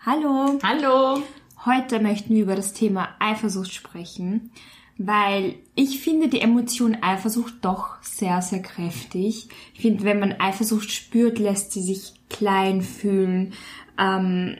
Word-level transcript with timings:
Hallo! 0.00 0.58
Hallo! 0.62 1.22
Heute 1.66 2.00
möchten 2.00 2.34
wir 2.34 2.44
über 2.44 2.56
das 2.56 2.72
Thema 2.72 3.16
Eifersucht 3.18 3.74
sprechen, 3.74 4.50
weil 4.96 5.56
ich 5.74 6.00
finde 6.00 6.28
die 6.28 6.40
Emotion 6.40 7.02
Eifersucht 7.02 7.56
doch 7.60 8.02
sehr, 8.02 8.40
sehr 8.40 8.62
kräftig. 8.62 9.48
Ich 9.74 9.80
finde, 9.82 10.04
wenn 10.04 10.20
man 10.20 10.40
Eifersucht 10.40 10.90
spürt, 10.90 11.38
lässt 11.38 11.72
sie 11.72 11.82
sich 11.82 12.14
klein 12.30 12.80
fühlen. 12.80 13.52
Ähm, 13.98 14.56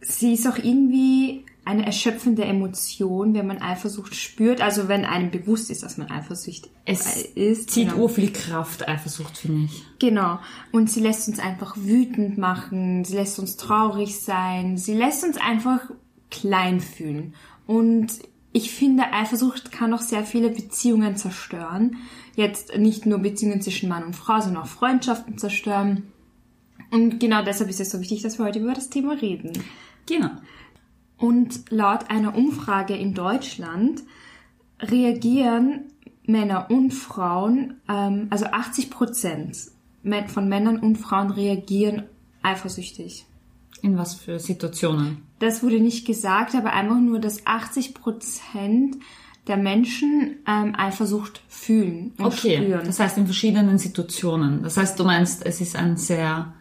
sie 0.00 0.34
ist 0.34 0.46
auch 0.46 0.58
irgendwie 0.58 1.44
eine 1.66 1.84
erschöpfende 1.84 2.44
Emotion, 2.44 3.34
wenn 3.34 3.48
man 3.48 3.60
Eifersucht 3.60 4.14
spürt. 4.14 4.60
Also 4.60 4.86
wenn 4.86 5.04
einem 5.04 5.32
bewusst 5.32 5.68
ist, 5.68 5.82
dass 5.82 5.98
man 5.98 6.08
eifersüchtig 6.08 6.70
Es 6.84 7.22
ist. 7.22 7.70
zieht 7.70 7.90
genau. 7.90 8.06
viel 8.06 8.32
Kraft, 8.32 8.88
Eifersucht, 8.88 9.36
finde 9.36 9.64
ich. 9.64 9.82
Genau. 9.98 10.38
Und 10.70 10.88
sie 10.88 11.00
lässt 11.00 11.26
uns 11.26 11.40
einfach 11.40 11.76
wütend 11.76 12.38
machen, 12.38 13.04
sie 13.04 13.16
lässt 13.16 13.40
uns 13.40 13.56
traurig 13.56 14.20
sein, 14.20 14.78
sie 14.78 14.94
lässt 14.94 15.24
uns 15.24 15.38
einfach 15.38 15.80
klein 16.30 16.80
fühlen. 16.80 17.34
Und 17.66 18.12
ich 18.52 18.70
finde, 18.70 19.12
Eifersucht 19.12 19.72
kann 19.72 19.92
auch 19.92 20.02
sehr 20.02 20.22
viele 20.22 20.50
Beziehungen 20.50 21.16
zerstören. 21.16 21.96
Jetzt 22.36 22.76
nicht 22.78 23.06
nur 23.06 23.18
Beziehungen 23.18 23.60
zwischen 23.60 23.88
Mann 23.88 24.04
und 24.04 24.14
Frau, 24.14 24.40
sondern 24.40 24.62
auch 24.62 24.68
Freundschaften 24.68 25.36
zerstören. 25.36 26.04
Und 26.92 27.18
genau 27.18 27.42
deshalb 27.42 27.68
ist 27.70 27.80
es 27.80 27.90
so 27.90 28.00
wichtig, 28.00 28.22
dass 28.22 28.38
wir 28.38 28.46
heute 28.46 28.60
über 28.60 28.72
das 28.72 28.88
Thema 28.88 29.14
reden. 29.14 29.52
Genau. 30.06 30.30
Und 31.18 31.70
laut 31.70 32.10
einer 32.10 32.36
Umfrage 32.36 32.94
in 32.94 33.14
Deutschland 33.14 34.02
reagieren 34.80 35.84
Männer 36.26 36.66
und 36.70 36.92
Frauen, 36.92 37.74
ähm, 37.88 38.26
also 38.30 38.46
80 38.46 38.90
Prozent 38.90 39.56
von 40.28 40.48
Männern 40.48 40.78
und 40.78 40.96
Frauen 40.96 41.30
reagieren 41.30 42.04
eifersüchtig. 42.42 43.24
In 43.82 43.98
was 43.98 44.14
für 44.14 44.38
Situationen? 44.38 45.22
Das 45.38 45.62
wurde 45.62 45.80
nicht 45.80 46.06
gesagt, 46.06 46.54
aber 46.54 46.72
einfach 46.72 46.98
nur, 46.98 47.18
dass 47.18 47.46
80 47.46 47.94
Prozent 47.94 48.96
der 49.46 49.56
Menschen 49.56 50.36
ähm, 50.46 50.74
Eifersucht 50.76 51.42
fühlen 51.48 52.12
und 52.18 52.26
Okay, 52.26 52.56
spüren. 52.56 52.82
das 52.84 52.98
heißt 52.98 53.18
in 53.18 53.26
verschiedenen 53.26 53.78
Situationen. 53.78 54.62
Das 54.62 54.76
heißt, 54.76 54.98
du 54.98 55.04
meinst, 55.04 55.44
es 55.46 55.60
ist 55.60 55.76
ein 55.76 55.96
sehr, 55.96 56.52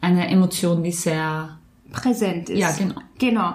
eine 0.00 0.28
Emotion, 0.28 0.82
die 0.82 0.92
sehr, 0.92 1.58
präsent 1.90 2.48
ist. 2.48 2.58
Ja, 2.58 2.72
genau. 2.72 3.00
Genau. 3.18 3.54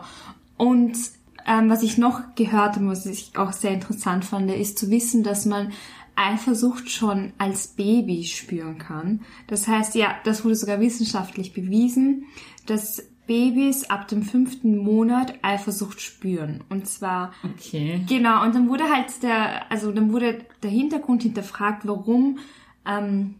Und 0.57 0.97
ähm, 1.45 1.69
was 1.69 1.83
ich 1.83 1.97
noch 1.97 2.35
gehört 2.35 2.75
habe, 2.75 2.87
was 2.87 3.05
ich 3.05 3.37
auch 3.37 3.53
sehr 3.53 3.71
interessant 3.71 4.25
fand, 4.25 4.49
ist 4.51 4.79
zu 4.79 4.89
wissen, 4.89 5.23
dass 5.23 5.45
man 5.45 5.71
Eifersucht 6.15 6.89
schon 6.89 7.33
als 7.37 7.67
Baby 7.67 8.23
spüren 8.23 8.77
kann. 8.77 9.21
Das 9.47 9.67
heißt, 9.67 9.95
ja, 9.95 10.15
das 10.23 10.43
wurde 10.43 10.55
sogar 10.55 10.79
wissenschaftlich 10.79 11.53
bewiesen, 11.53 12.25
dass 12.65 13.03
Babys 13.27 13.89
ab 13.89 14.07
dem 14.07 14.23
fünften 14.23 14.77
Monat 14.77 15.33
Eifersucht 15.41 15.99
spüren. 16.01 16.63
Und 16.69 16.87
zwar 16.87 17.33
okay. 17.43 18.01
Genau, 18.07 18.43
und 18.43 18.55
dann 18.55 18.69
wurde 18.69 18.85
halt 18.85 19.23
der, 19.23 19.69
also 19.71 19.91
dann 19.91 20.11
wurde 20.11 20.45
der 20.63 20.69
Hintergrund 20.69 21.23
hinterfragt, 21.23 21.87
warum 21.87 22.39
ähm, 22.87 23.35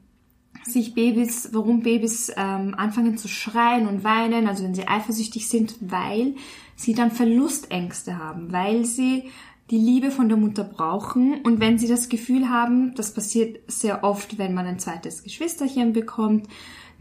sich 0.65 0.93
Babys, 0.93 1.49
warum 1.51 1.81
Babys 1.81 2.31
ähm, 2.35 2.73
anfangen 2.75 3.17
zu 3.17 3.27
schreien 3.27 3.87
und 3.87 4.03
weinen, 4.03 4.47
also 4.47 4.63
wenn 4.63 4.75
sie 4.75 4.87
eifersüchtig 4.87 5.47
sind, 5.47 5.75
weil 5.79 6.35
sie 6.75 6.93
dann 6.93 7.11
Verlustängste 7.11 8.17
haben, 8.17 8.51
weil 8.51 8.85
sie 8.85 9.25
die 9.71 9.77
Liebe 9.77 10.11
von 10.11 10.27
der 10.27 10.37
Mutter 10.37 10.63
brauchen. 10.63 11.41
Und 11.41 11.59
wenn 11.59 11.77
sie 11.77 11.87
das 11.87 12.09
Gefühl 12.09 12.49
haben, 12.49 12.93
das 12.95 13.13
passiert 13.13 13.59
sehr 13.67 14.03
oft, 14.03 14.37
wenn 14.37 14.53
man 14.53 14.65
ein 14.65 14.79
zweites 14.79 15.23
Geschwisterchen 15.23 15.93
bekommt, 15.93 16.47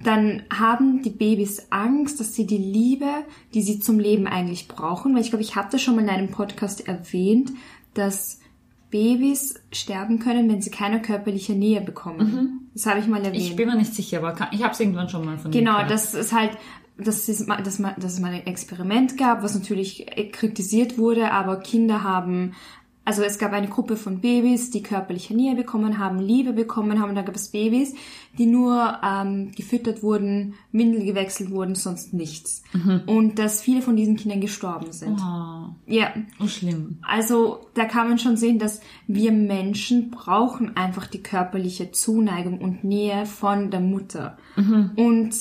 dann 0.03 0.43
haben 0.53 1.03
die 1.03 1.11
Babys 1.11 1.69
Angst, 1.71 2.21
dass 2.21 2.35
sie 2.35 2.47
die 2.47 2.59
Liebe, 2.59 3.25
die 3.55 3.63
sie 3.63 3.81
zum 3.81 3.99
Leben 3.99 4.27
eigentlich 4.27 4.67
brauchen, 4.67 5.15
weil 5.15 5.23
ich 5.23 5.31
glaube, 5.31 5.43
ich 5.45 5.55
das 5.55 5.81
schon 5.81 5.97
mal 5.97 6.03
in 6.03 6.11
einem 6.11 6.31
Podcast 6.31 6.87
erwähnt, 6.89 7.53
dass 7.95 8.41
Babys 8.95 9.55
sterben 9.73 10.21
können, 10.21 10.49
wenn 10.49 10.63
sie 10.63 10.71
keine 10.71 11.03
körperliche 11.03 11.55
Nähe 11.55 11.81
bekommen. 11.81 12.71
Das 12.75 12.87
habe 12.87 13.01
ich 13.01 13.09
mal 13.09 13.19
erwähnt. 13.25 13.43
Ich 13.43 13.57
bin 13.57 13.69
mir 13.69 13.75
nicht 13.75 13.93
sicher, 13.93 14.19
aber 14.19 14.33
kann, 14.35 14.49
ich 14.53 14.63
habe 14.63 14.73
es 14.73 14.79
irgendwann 14.79 15.09
schon 15.09 15.25
mal 15.25 15.37
von 15.37 15.51
Genau, 15.51 15.85
das 15.89 16.15
ist 16.15 16.33
halt, 16.33 16.53
das 16.97 17.29
ist, 17.29 17.49
ma- 17.49 17.61
dass, 17.61 17.81
ma- 17.81 17.97
dass 17.99 18.13
es 18.13 18.21
mal 18.21 18.33
ein 18.33 18.47
Experiment 18.47 19.19
gab, 19.19 19.43
was 19.43 19.55
natürlich 19.57 20.07
kritisiert 20.31 20.97
wurde, 20.97 21.33
aber 21.33 21.57
Kinder 21.59 22.05
haben, 22.05 22.53
also 23.05 23.23
es 23.23 23.39
gab 23.39 23.53
eine 23.53 23.69
Gruppe 23.69 23.97
von 23.97 24.21
Babys, 24.21 24.71
die 24.71 24.83
körperliche 24.83 25.35
Nähe 25.35 25.55
bekommen 25.55 25.99
haben, 25.99 26.19
Liebe 26.21 26.53
bekommen 26.53 27.01
haben, 27.01 27.11
und 27.11 27.15
da 27.17 27.23
gab 27.23 27.37
es 27.37 27.49
Babys, 27.49 27.95
die 28.39 28.47
nur 28.47 28.99
ähm, 29.05 29.53
gefüttert 29.55 30.03
wurden, 30.03 30.55
Windel 30.73 31.05
gewechselt 31.05 31.51
wurden, 31.51 31.75
sonst 31.75 32.15
nichts. 32.15 32.63
Und 33.07 33.39
dass 33.39 33.61
viele 33.61 33.83
von 33.83 33.95
diesen 33.97 34.17
Kindern 34.17 34.41
gestorben 34.41 34.91
sind. 34.93 35.21
Oh, 35.21 35.69
Ja, 35.87 36.13
oh, 36.41 36.47
schlimm. 36.47 36.99
also 37.03 37.67
da 37.75 37.85
kann 37.85 38.09
man 38.09 38.19
schon 38.19 38.37
sehen, 38.37 38.59
dass 38.59 38.81
wir 39.07 39.33
Menschen 39.33 40.11
brauchen 40.11 40.77
einfach 40.77 41.07
die 41.07 41.23
körperliche 41.23 41.93
Zuneigung 41.93 42.59
und 42.61 42.85
Nähe 42.85 43.27
von 43.27 43.71
der 43.71 43.81
Mutter. 43.81 44.39
Und 44.97 45.35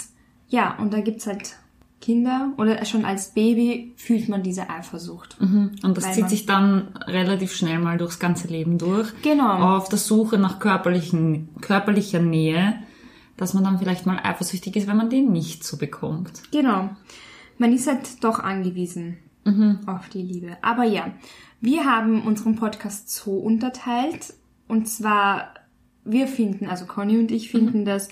ja, 0.49 0.77
und 0.77 0.93
da 0.93 0.99
gibt's 1.01 1.25
halt 1.25 1.57
Kinder 2.03 2.51
oder 2.57 2.83
schon 2.83 3.05
als 3.05 3.33
Baby 3.33 3.93
fühlt 3.95 4.27
man 4.27 4.43
diese 4.43 4.69
Eifersucht. 4.69 5.37
Und 5.39 5.81
das 5.95 6.11
zieht 6.11 6.27
sich 6.27 6.45
dann 6.45 6.89
relativ 7.07 7.55
schnell 7.55 7.79
mal 7.79 7.97
durchs 7.97 8.19
ganze 8.19 8.49
Leben 8.49 8.77
durch. 8.77 9.09
Genau. 9.21 9.77
Auf 9.77 9.87
der 9.87 9.97
Suche 9.97 10.37
nach 10.37 10.59
körperlichen, 10.59 11.47
körperlicher 11.61 12.19
Nähe, 12.19 12.75
dass 13.37 13.53
man 13.53 13.63
dann 13.63 13.79
vielleicht 13.79 14.05
mal 14.05 14.19
eifersüchtig 14.21 14.75
ist, 14.75 14.87
wenn 14.87 14.97
man 14.97 15.09
die 15.09 15.21
nicht 15.21 15.63
so 15.63 15.77
bekommt. 15.77 16.43
Genau. 16.51 16.89
Man 17.57 17.71
ist 17.71 17.87
halt 17.87 18.21
doch 18.21 18.39
angewiesen 18.39 19.19
auf 19.85 20.09
die 20.09 20.23
Liebe. 20.23 20.57
Aber 20.61 20.83
ja, 20.83 21.11
wir 21.61 21.85
haben 21.85 22.23
unseren 22.23 22.57
Podcast 22.57 23.09
so 23.09 23.31
unterteilt. 23.31 24.33
Und 24.67 24.89
zwar, 24.89 25.53
wir 26.03 26.27
finden, 26.27 26.67
also 26.67 26.85
Conny 26.85 27.17
und 27.17 27.31
ich 27.31 27.49
finden, 27.49 27.85
dass 27.85 28.09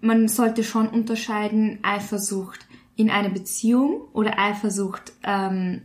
man 0.00 0.26
sollte 0.26 0.64
schon 0.64 0.88
unterscheiden 0.88 1.78
Eifersucht 1.82 2.67
in 2.98 3.10
einer 3.10 3.28
Beziehung 3.30 4.02
oder 4.12 4.38
Eifersucht 4.38 5.12
ähm, 5.22 5.82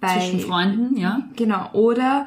bei 0.00 0.14
Zwischen 0.18 0.40
Freunden, 0.40 0.96
ja. 0.96 1.20
genau 1.36 1.70
oder 1.74 2.26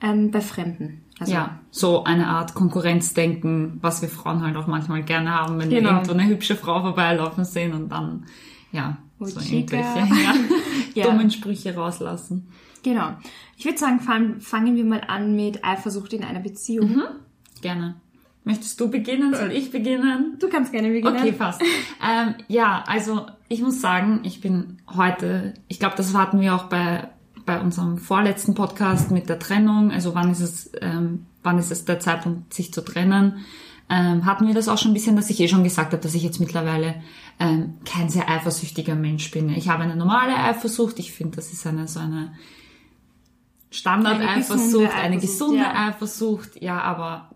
ähm, 0.00 0.30
bei 0.32 0.40
Fremden. 0.40 1.02
Also, 1.20 1.32
Ja, 1.34 1.60
so 1.70 2.02
eine 2.02 2.26
Art 2.28 2.54
Konkurrenzdenken, 2.54 3.78
was 3.82 4.00
wir 4.02 4.08
Frauen 4.08 4.42
halt 4.42 4.56
auch 4.56 4.66
manchmal 4.66 5.02
gerne 5.04 5.30
haben, 5.32 5.60
wenn 5.60 5.68
Genau. 5.70 5.90
wir 5.90 5.92
irgendwo 5.96 6.12
eine 6.12 6.26
hübsche 6.26 6.56
Frau 6.56 6.80
vorbeilaufen 6.80 7.44
sehen 7.44 7.74
und 7.74 7.90
dann, 7.90 8.24
ja, 8.72 8.96
Oh, 9.20 9.26
so 9.26 9.38
chica. 9.38 9.76
irgendwelche 9.76 10.14
ja, 10.24 10.34
Ja. 10.94 11.04
dummen 11.10 11.30
Sprüche 11.30 11.74
rauslassen. 11.76 12.48
Genau. 12.82 13.10
Ich 13.56 13.64
würde 13.66 13.78
sagen, 13.78 14.00
fangen, 14.00 14.40
fangen 14.40 14.74
wir 14.74 14.84
mal 14.84 15.02
an 15.06 15.36
mit 15.36 15.62
Eifersucht 15.64 16.12
in 16.14 16.24
einer 16.24 16.40
Beziehung. 16.40 17.02
Gerne. 17.60 17.94
Möchtest 18.44 18.80
du 18.80 18.90
beginnen? 18.90 19.34
Soll 19.34 19.52
ich 19.52 19.70
beginnen? 19.70 20.36
Du 20.40 20.48
kannst 20.48 20.72
gerne 20.72 20.88
beginnen. 20.88 21.16
Okay, 21.16 21.32
passt. 21.32 21.62
ähm, 21.62 22.34
ja, 22.48 22.82
also 22.86 23.26
ich 23.48 23.62
muss 23.62 23.80
sagen, 23.80 24.20
ich 24.24 24.40
bin 24.40 24.78
heute, 24.94 25.54
ich 25.68 25.78
glaube, 25.78 25.94
das 25.96 26.12
hatten 26.14 26.40
wir 26.40 26.54
auch 26.54 26.64
bei, 26.64 27.08
bei 27.46 27.60
unserem 27.60 27.98
vorletzten 27.98 28.54
Podcast 28.54 29.10
mit 29.10 29.28
der 29.28 29.38
Trennung, 29.38 29.92
also 29.92 30.14
wann 30.14 30.30
ist 30.30 30.40
es, 30.40 30.72
ähm, 30.80 31.26
wann 31.42 31.58
ist 31.58 31.70
es 31.70 31.84
der 31.84 32.00
Zeitpunkt, 32.00 32.52
sich 32.52 32.72
zu 32.72 32.80
trennen, 32.80 33.44
ähm, 33.88 34.24
hatten 34.24 34.46
wir 34.46 34.54
das 34.54 34.68
auch 34.68 34.78
schon 34.78 34.92
ein 34.92 34.94
bisschen, 34.94 35.16
dass 35.16 35.30
ich 35.30 35.38
eh 35.38 35.48
schon 35.48 35.64
gesagt 35.64 35.92
habe, 35.92 36.02
dass 36.02 36.14
ich 36.14 36.22
jetzt 36.22 36.40
mittlerweile 36.40 37.02
ähm, 37.38 37.74
kein 37.84 38.08
sehr 38.08 38.28
eifersüchtiger 38.28 38.94
Mensch 38.94 39.30
bin. 39.30 39.50
Ich 39.50 39.68
habe 39.68 39.82
eine 39.82 39.96
normale 39.96 40.34
Eifersucht, 40.34 40.98
ich 40.98 41.12
finde, 41.12 41.36
das 41.36 41.52
ist 41.52 41.66
eine 41.66 41.86
so 41.86 42.00
eine 42.00 42.32
Standard-Eifersucht, 43.70 44.58
gesunde 44.58 44.94
eine 44.94 45.16
Eifersucht, 45.16 45.20
gesunde 45.20 45.62
ja. 45.62 45.88
Eifersucht, 45.88 46.62
ja, 46.62 46.80
aber 46.80 47.30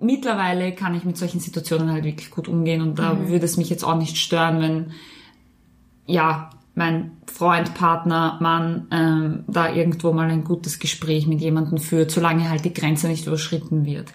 mittlerweile 0.00 0.72
kann 0.74 0.94
ich 0.94 1.04
mit 1.04 1.16
solchen 1.16 1.40
Situationen 1.40 1.90
halt 1.90 2.04
wirklich 2.04 2.30
gut 2.30 2.48
umgehen 2.48 2.82
und 2.82 2.98
da 2.98 3.28
würde 3.28 3.44
es 3.44 3.56
mich 3.56 3.70
jetzt 3.70 3.84
auch 3.84 3.96
nicht 3.96 4.16
stören, 4.16 4.60
wenn 4.60 4.92
ja 6.06 6.50
mein 6.74 7.16
Freund, 7.26 7.74
Partner, 7.74 8.38
Mann 8.40 8.86
ähm, 8.92 9.44
da 9.48 9.72
irgendwo 9.72 10.12
mal 10.12 10.30
ein 10.30 10.44
gutes 10.44 10.78
Gespräch 10.78 11.26
mit 11.26 11.40
jemandem 11.40 11.78
führt, 11.78 12.10
solange 12.10 12.48
halt 12.48 12.64
die 12.64 12.72
Grenze 12.72 13.08
nicht 13.08 13.26
überschritten 13.26 13.84
wird. 13.84 14.12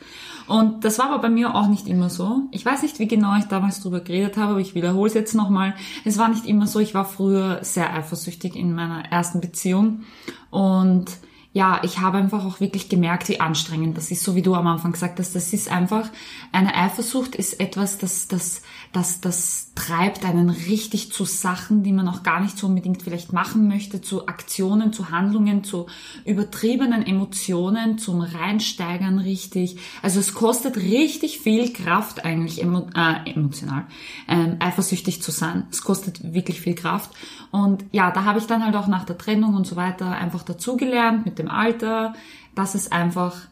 Und 0.48 0.84
das 0.84 0.98
war 0.98 1.12
aber 1.12 1.22
bei 1.22 1.30
mir 1.30 1.56
auch 1.56 1.68
nicht 1.68 1.88
immer 1.88 2.10
so. 2.10 2.44
Ich 2.52 2.66
weiß 2.66 2.82
nicht, 2.82 3.00
wie 3.00 3.08
genau 3.08 3.38
ich 3.38 3.46
damals 3.46 3.82
drüber 3.82 4.00
geredet 4.00 4.38
habe, 4.38 4.52
aber 4.52 4.60
ich 4.60 4.76
wiederhole 4.76 5.08
es 5.08 5.14
jetzt 5.14 5.36
nochmal. 5.36 5.76
Es 6.06 6.18
war 6.18 6.30
nicht 6.30 6.46
immer 6.46 6.68
so. 6.68 6.80
Ich 6.80 6.94
war 6.94 7.06
früher 7.06 7.60
sehr 7.64 7.94
eifersüchtig 7.94 8.56
in 8.56 8.74
meiner 8.74 9.06
ersten 9.12 9.42
Beziehung 9.42 10.02
und 10.50 11.06
ja, 11.54 11.80
ich 11.84 12.00
habe 12.00 12.18
einfach 12.18 12.44
auch 12.46 12.60
wirklich 12.60 12.90
gemerkt, 12.90 13.30
wie 13.30 13.40
anstrengend 13.40 13.96
das 13.96 14.10
ist, 14.10 14.24
so 14.24 14.36
wie 14.36 14.42
du 14.42 14.56
am 14.56 14.66
Anfang 14.66 14.92
gesagt 14.92 15.20
hast. 15.20 15.36
Das 15.36 15.54
ist 15.54 15.72
einfach, 15.72 16.10
eine 16.52 16.76
Eifersucht 16.76 17.36
ist 17.36 17.60
etwas, 17.60 18.00
das, 18.00 18.28
das, 18.28 18.64
das, 18.94 19.22
das 19.22 19.72
treibt 19.74 20.24
einen 20.24 20.52
richtig 20.52 21.12
zu 21.12 21.26
Sachen, 21.26 21.82
die 21.82 21.92
man 21.92 22.08
auch 22.08 22.22
gar 22.22 22.40
nicht 22.40 22.60
so 22.60 22.68
unbedingt 22.68 23.02
vielleicht 23.02 23.34
machen 23.34 23.68
möchte, 23.68 24.02
zu 24.02 24.28
Aktionen, 24.28 24.94
zu 24.94 25.10
Handlungen, 25.10 25.64
zu 25.64 25.88
übertriebenen 26.26 27.04
Emotionen, 27.04 27.98
zum 27.98 28.22
Reinsteigern 28.22 29.18
richtig. 29.18 29.78
Also 30.04 30.20
es 30.20 30.36
kostet 30.36 30.78
richtig 30.78 31.40
viel 31.40 31.74
Kraft 31.74 32.24
eigentlich, 32.24 32.62
emo, 32.62 32.88
äh, 32.96 33.32
emotional, 33.32 33.86
ähm, 34.28 34.58
eifersüchtig 34.60 35.24
zu 35.24 35.32
sein. 35.32 35.66
Es 35.72 35.82
kostet 35.82 36.34
wirklich 36.34 36.62
viel 36.62 36.76
Kraft. 36.76 37.10
Und 37.50 37.86
ja, 37.92 38.12
da 38.12 38.26
habe 38.26 38.38
ich 38.38 38.46
dann 38.46 38.64
halt 38.64 38.76
auch 38.76 38.88
nach 38.88 39.06
der 39.06 39.18
Trennung 39.18 39.56
und 39.56 39.66
so 39.66 39.76
weiter 39.76 40.12
einfach 40.12 40.44
dazugelernt 40.44 41.26
mit 41.26 41.40
dem 41.40 41.50
Alter, 41.50 42.14
dass 42.54 42.76
es 42.76 42.92
einfach 42.92 43.48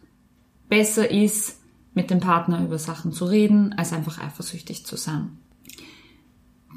besser 0.70 1.10
ist, 1.10 1.61
mit 1.94 2.10
dem 2.10 2.20
Partner 2.20 2.64
über 2.64 2.78
Sachen 2.80 3.12
zu 3.12 3.26
reden, 3.26 3.74
als 3.78 3.94
einfach 3.94 4.20
eifersüchtig 4.20 4.86
zu 4.86 4.96
sein. 4.96 5.38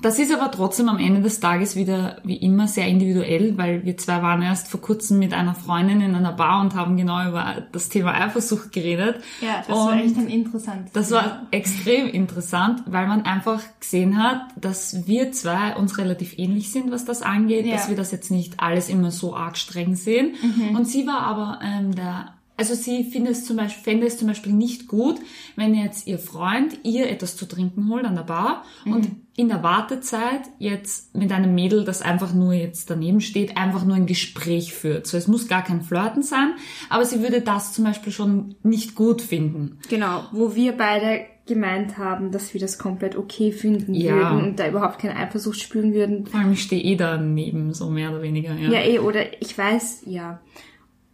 Das 0.02 0.18
ist 0.18 0.34
aber 0.34 0.50
trotzdem 0.50 0.90
am 0.90 0.98
Ende 0.98 1.22
des 1.22 1.40
Tages 1.40 1.76
wieder 1.76 2.18
wie 2.24 2.36
immer 2.36 2.68
sehr 2.68 2.86
individuell, 2.88 3.56
weil 3.56 3.86
wir 3.86 3.96
zwei 3.96 4.20
waren 4.20 4.42
erst 4.42 4.68
vor 4.68 4.82
kurzem 4.82 5.18
mit 5.18 5.32
einer 5.32 5.54
Freundin 5.54 6.02
in 6.02 6.14
einer 6.14 6.32
Bar 6.32 6.60
und 6.60 6.74
haben 6.74 6.98
genau 6.98 7.26
über 7.26 7.62
das 7.72 7.88
Thema 7.88 8.12
Eifersucht 8.12 8.70
geredet. 8.72 9.22
Ja, 9.40 9.62
das 9.66 9.68
und 9.68 9.74
war 9.86 9.96
echt 9.96 10.18
ein 10.18 10.26
interessantes 10.28 10.92
Das 10.92 11.10
war 11.10 11.46
extrem 11.52 12.08
interessant, 12.08 12.82
weil 12.86 13.06
man 13.06 13.22
einfach 13.22 13.62
gesehen 13.80 14.22
hat, 14.22 14.42
dass 14.60 15.06
wir 15.06 15.32
zwei 15.32 15.74
uns 15.76 15.96
relativ 15.96 16.38
ähnlich 16.38 16.70
sind, 16.70 16.90
was 16.90 17.06
das 17.06 17.22
angeht, 17.22 17.64
Ja. 17.64 17.76
dass 17.76 17.88
wir 17.88 17.96
das 17.96 18.10
jetzt 18.10 18.30
nicht 18.30 18.60
alles 18.60 18.90
immer 18.90 19.10
so 19.10 19.34
arg 19.34 19.56
streng 19.56 19.94
sehen. 19.94 20.34
Und 20.76 20.86
sie 20.86 21.06
war 21.06 21.20
aber 21.20 21.60
ähm, 21.62 21.94
der 21.94 22.34
also 22.56 22.74
sie 22.74 23.04
findet 23.04 23.32
es 23.32 23.44
zum 23.44 23.56
Beispiel, 23.56 23.82
fände 23.82 24.06
es 24.06 24.16
zum 24.18 24.28
Beispiel 24.28 24.52
nicht 24.52 24.86
gut, 24.88 25.16
wenn 25.56 25.74
jetzt 25.74 26.06
ihr 26.06 26.18
Freund 26.18 26.78
ihr 26.84 27.10
etwas 27.10 27.36
zu 27.36 27.46
trinken 27.46 27.88
holt 27.88 28.04
an 28.04 28.14
der 28.14 28.22
Bar 28.22 28.64
und 28.84 29.08
in 29.36 29.48
der 29.48 29.62
Wartezeit 29.64 30.42
jetzt 30.60 31.14
mit 31.16 31.32
einem 31.32 31.54
Mädel, 31.54 31.84
das 31.84 32.02
einfach 32.02 32.32
nur 32.32 32.52
jetzt 32.52 32.88
daneben 32.90 33.20
steht, 33.20 33.56
einfach 33.56 33.84
nur 33.84 33.96
ein 33.96 34.06
Gespräch 34.06 34.72
führt. 34.74 35.06
So, 35.08 35.16
es 35.16 35.26
muss 35.26 35.48
gar 35.48 35.64
kein 35.64 35.82
Flirten 35.82 36.22
sein, 36.22 36.54
aber 36.88 37.04
sie 37.04 37.20
würde 37.20 37.40
das 37.40 37.72
zum 37.72 37.84
Beispiel 37.84 38.12
schon 38.12 38.54
nicht 38.62 38.94
gut 38.94 39.20
finden. 39.20 39.78
Genau, 39.88 40.22
wo 40.30 40.54
wir 40.54 40.72
beide 40.76 41.22
gemeint 41.46 41.98
haben, 41.98 42.30
dass 42.30 42.54
wir 42.54 42.60
das 42.60 42.78
komplett 42.78 43.16
okay 43.16 43.52
finden 43.52 43.92
Ja. 43.94 44.14
würden 44.14 44.44
und 44.46 44.58
da 44.58 44.68
überhaupt 44.68 45.00
keine 45.00 45.16
Eifersucht 45.16 45.60
spüren 45.60 45.92
würden. 45.92 46.26
Vor 46.26 46.40
allem 46.40 46.52
ich 46.52 46.62
stehe 46.62 46.82
eh 46.82 46.96
daneben, 46.96 47.74
so 47.74 47.90
mehr 47.90 48.10
oder 48.10 48.22
weniger. 48.22 48.54
Ja, 48.54 48.70
Ja, 48.70 48.80
eh, 48.80 48.98
oder 48.98 49.42
ich 49.42 49.58
weiß, 49.58 50.04
ja. 50.06 50.40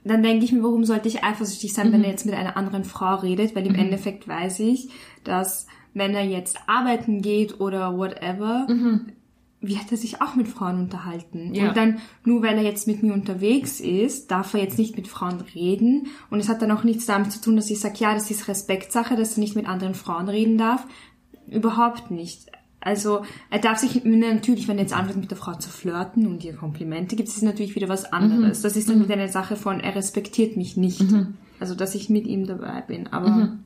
Dann 0.04 0.22
denke 0.22 0.44
ich 0.44 0.52
mir, 0.52 0.62
warum 0.62 0.84
sollte 0.84 1.08
ich 1.08 1.22
eifersüchtig 1.22 1.72
sein, 1.74 1.88
Mhm. 1.88 1.92
wenn 1.92 2.04
er 2.04 2.10
jetzt 2.10 2.26
mit 2.26 2.34
einer 2.34 2.56
anderen 2.56 2.84
Frau 2.84 3.16
redet? 3.16 3.54
Weil 3.54 3.66
im 3.66 3.74
Endeffekt 3.74 4.26
weiß 4.26 4.60
ich, 4.60 4.88
dass 5.24 5.66
wenn 5.92 6.14
er 6.14 6.24
jetzt 6.24 6.58
arbeiten 6.66 7.20
geht 7.20 7.60
oder 7.60 7.96
whatever, 7.98 8.66
wird 9.60 9.90
er 9.90 9.96
sich 9.98 10.22
auch 10.22 10.36
mit 10.36 10.48
Frauen 10.48 10.78
unterhalten. 10.78 11.48
Mhm. 11.48 11.54
Ja. 11.54 11.68
Und 11.68 11.76
dann, 11.76 11.98
nur 12.24 12.42
weil 12.42 12.56
er 12.56 12.62
jetzt 12.62 12.86
mit 12.86 13.02
mir 13.02 13.12
unterwegs 13.12 13.78
ist, 13.80 14.30
darf 14.30 14.54
er 14.54 14.60
jetzt 14.60 14.78
nicht 14.78 14.96
mit 14.96 15.06
Frauen 15.06 15.40
reden. 15.54 16.06
Und 16.30 16.40
es 16.40 16.48
hat 16.48 16.62
dann 16.62 16.70
auch 16.70 16.84
nichts 16.84 17.04
damit 17.04 17.30
zu 17.32 17.40
tun, 17.42 17.56
dass 17.56 17.70
ich 17.70 17.80
sage, 17.80 17.96
ja, 17.98 18.14
das 18.14 18.30
ist 18.30 18.48
Respektsache, 18.48 19.16
dass 19.16 19.36
er 19.36 19.40
nicht 19.40 19.56
mit 19.56 19.68
anderen 19.68 19.94
Frauen 19.94 20.28
reden 20.30 20.56
darf. 20.56 20.86
Überhaupt 21.46 22.10
nicht. 22.10 22.49
Also 22.80 23.22
er 23.50 23.58
darf 23.58 23.78
sich 23.78 24.04
natürlich, 24.04 24.66
wenn 24.66 24.78
er 24.78 24.84
jetzt 24.84 24.94
anfängt 24.94 25.20
mit 25.20 25.30
der 25.30 25.38
Frau 25.38 25.54
zu 25.54 25.68
flirten 25.68 26.26
und 26.26 26.42
ihr 26.44 26.54
Komplimente 26.54 27.14
gibt, 27.14 27.28
ist 27.28 27.36
es 27.36 27.42
natürlich 27.42 27.74
wieder 27.74 27.88
was 27.88 28.10
anderes. 28.12 28.62
Das 28.62 28.76
ist 28.76 28.88
dann 28.88 29.04
wieder 29.04 29.14
eine 29.14 29.28
Sache 29.28 29.56
von, 29.56 29.80
er 29.80 29.94
respektiert 29.94 30.56
mich 30.56 30.76
nicht. 30.76 31.04
Also 31.58 31.74
dass 31.74 31.94
ich 31.94 32.08
mit 32.08 32.26
ihm 32.26 32.46
dabei 32.46 32.80
bin. 32.80 33.06
Aber 33.08 33.58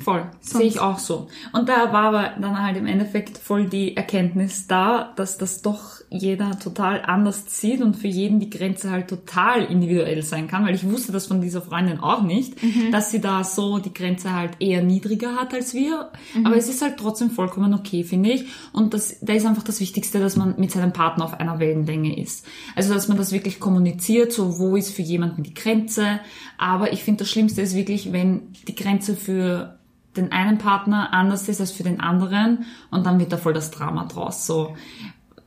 Voll, 0.00 0.28
sehe 0.40 0.66
ich 0.66 0.80
auch 0.80 0.98
so. 0.98 1.28
Und 1.52 1.68
da 1.68 1.92
war 1.92 2.08
aber 2.08 2.30
dann 2.40 2.60
halt 2.60 2.76
im 2.76 2.86
Endeffekt 2.86 3.38
voll 3.38 3.66
die 3.66 3.96
Erkenntnis 3.96 4.66
da, 4.66 5.12
dass 5.14 5.38
das 5.38 5.62
doch 5.62 6.00
jeder 6.10 6.58
total 6.58 7.02
anders 7.02 7.60
sieht 7.60 7.80
und 7.80 7.94
für 7.94 8.08
jeden 8.08 8.40
die 8.40 8.50
Grenze 8.50 8.90
halt 8.90 9.08
total 9.08 9.62
individuell 9.62 10.22
sein 10.22 10.48
kann, 10.48 10.66
weil 10.66 10.74
ich 10.74 10.88
wusste 10.88 11.12
das 11.12 11.26
von 11.26 11.40
dieser 11.40 11.62
Freundin 11.62 12.00
auch 12.00 12.22
nicht, 12.22 12.54
dass 12.90 13.12
sie 13.12 13.20
da 13.20 13.44
so 13.44 13.78
die 13.78 13.94
Grenze 13.94 14.32
halt 14.34 14.56
eher 14.58 14.82
niedriger 14.82 15.36
hat 15.36 15.54
als 15.54 15.74
wir. 15.74 16.10
Aber 16.44 16.56
es 16.56 16.68
ist 16.68 16.82
halt 16.82 16.96
trotzdem 16.96 17.30
vollkommen 17.30 17.72
okay, 17.72 18.02
finde 18.02 18.32
ich. 18.32 18.46
Und 18.72 18.94
das, 18.94 19.16
da 19.20 19.32
ist 19.32 19.46
einfach 19.46 19.62
das 19.62 19.80
Wichtigste, 19.80 20.18
dass 20.18 20.36
man 20.36 20.54
mit 20.58 20.72
seinem 20.72 20.92
Partner 20.92 21.24
auf 21.24 21.38
einer 21.38 21.60
Wellenlänge 21.60 22.18
ist. 22.20 22.46
Also, 22.74 22.92
dass 22.92 23.06
man 23.06 23.16
das 23.16 23.32
wirklich 23.32 23.60
kommuniziert, 23.60 24.32
so 24.32 24.58
wo 24.58 24.76
ist 24.76 24.90
für 24.90 25.02
jemanden 25.02 25.44
die 25.44 25.54
Grenze. 25.54 26.20
Aber 26.58 26.92
ich 26.92 27.04
finde, 27.04 27.20
das 27.20 27.30
Schlimmste 27.30 27.62
ist 27.62 27.76
wirklich, 27.76 28.12
wenn 28.12 28.52
die 28.66 28.74
Grenze 28.74 29.14
für 29.14 29.78
den 30.16 30.32
einen 30.32 30.58
Partner 30.58 31.12
anders 31.12 31.48
ist 31.48 31.60
als 31.60 31.70
für 31.72 31.82
den 31.82 32.00
anderen 32.00 32.64
und 32.90 33.04
dann 33.06 33.18
wird 33.18 33.32
da 33.32 33.36
voll 33.36 33.52
das 33.52 33.70
Drama 33.70 34.04
draus. 34.04 34.46
So, 34.46 34.74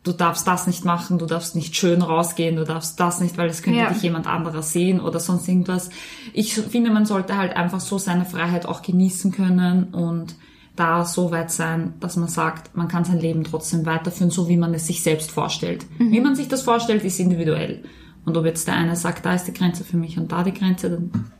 du 0.03 0.11
darfst 0.13 0.47
das 0.47 0.67
nicht 0.67 0.85
machen, 0.85 1.17
du 1.17 1.25
darfst 1.25 1.55
nicht 1.55 1.75
schön 1.75 2.01
rausgehen, 2.01 2.55
du 2.55 2.63
darfst 2.63 2.99
das 2.99 3.19
nicht, 3.19 3.37
weil 3.37 3.49
es 3.49 3.61
könnte 3.61 3.79
Ja. 3.79 3.89
dich 3.89 4.01
jemand 4.01 4.27
anderer 4.27 4.61
sehen 4.61 4.99
oder 4.99 5.19
sonst 5.19 5.47
irgendwas. 5.47 5.89
Ich 6.33 6.53
finde, 6.55 6.91
man 6.91 7.05
sollte 7.05 7.37
halt 7.37 7.55
einfach 7.55 7.79
so 7.79 7.97
seine 7.97 8.25
Freiheit 8.25 8.65
auch 8.65 8.81
genießen 8.81 9.31
können 9.31 9.85
und 9.93 10.35
da 10.75 11.05
so 11.05 11.31
weit 11.31 11.49
sein, 11.51 11.93
dass 11.99 12.17
man 12.17 12.27
sagt, 12.29 12.75
man 12.77 12.87
kann 12.87 13.03
sein 13.03 13.19
Leben 13.19 13.43
trotzdem 13.43 13.85
weiterführen, 13.85 14.29
so 14.29 14.47
wie 14.47 14.57
man 14.57 14.73
es 14.75 14.85
sich 14.87 15.01
selbst 15.01 15.31
vorstellt. 15.31 15.85
Wie 15.97 16.21
man 16.21 16.35
sich 16.35 16.47
das 16.47 16.61
vorstellt, 16.61 17.03
ist 17.03 17.19
individuell. 17.19 17.83
Und 18.25 18.37
ob 18.37 18.45
jetzt 18.45 18.67
der 18.67 18.75
eine 18.75 18.95
sagt, 18.95 19.25
da 19.25 19.33
ist 19.33 19.45
die 19.45 19.53
Grenze 19.53 19.83
für 19.83 19.97
mich 19.97 20.17
und 20.19 20.31
da 20.31 20.43
die 20.43 20.53
Grenze, 20.53 20.89
dann 20.91 21.31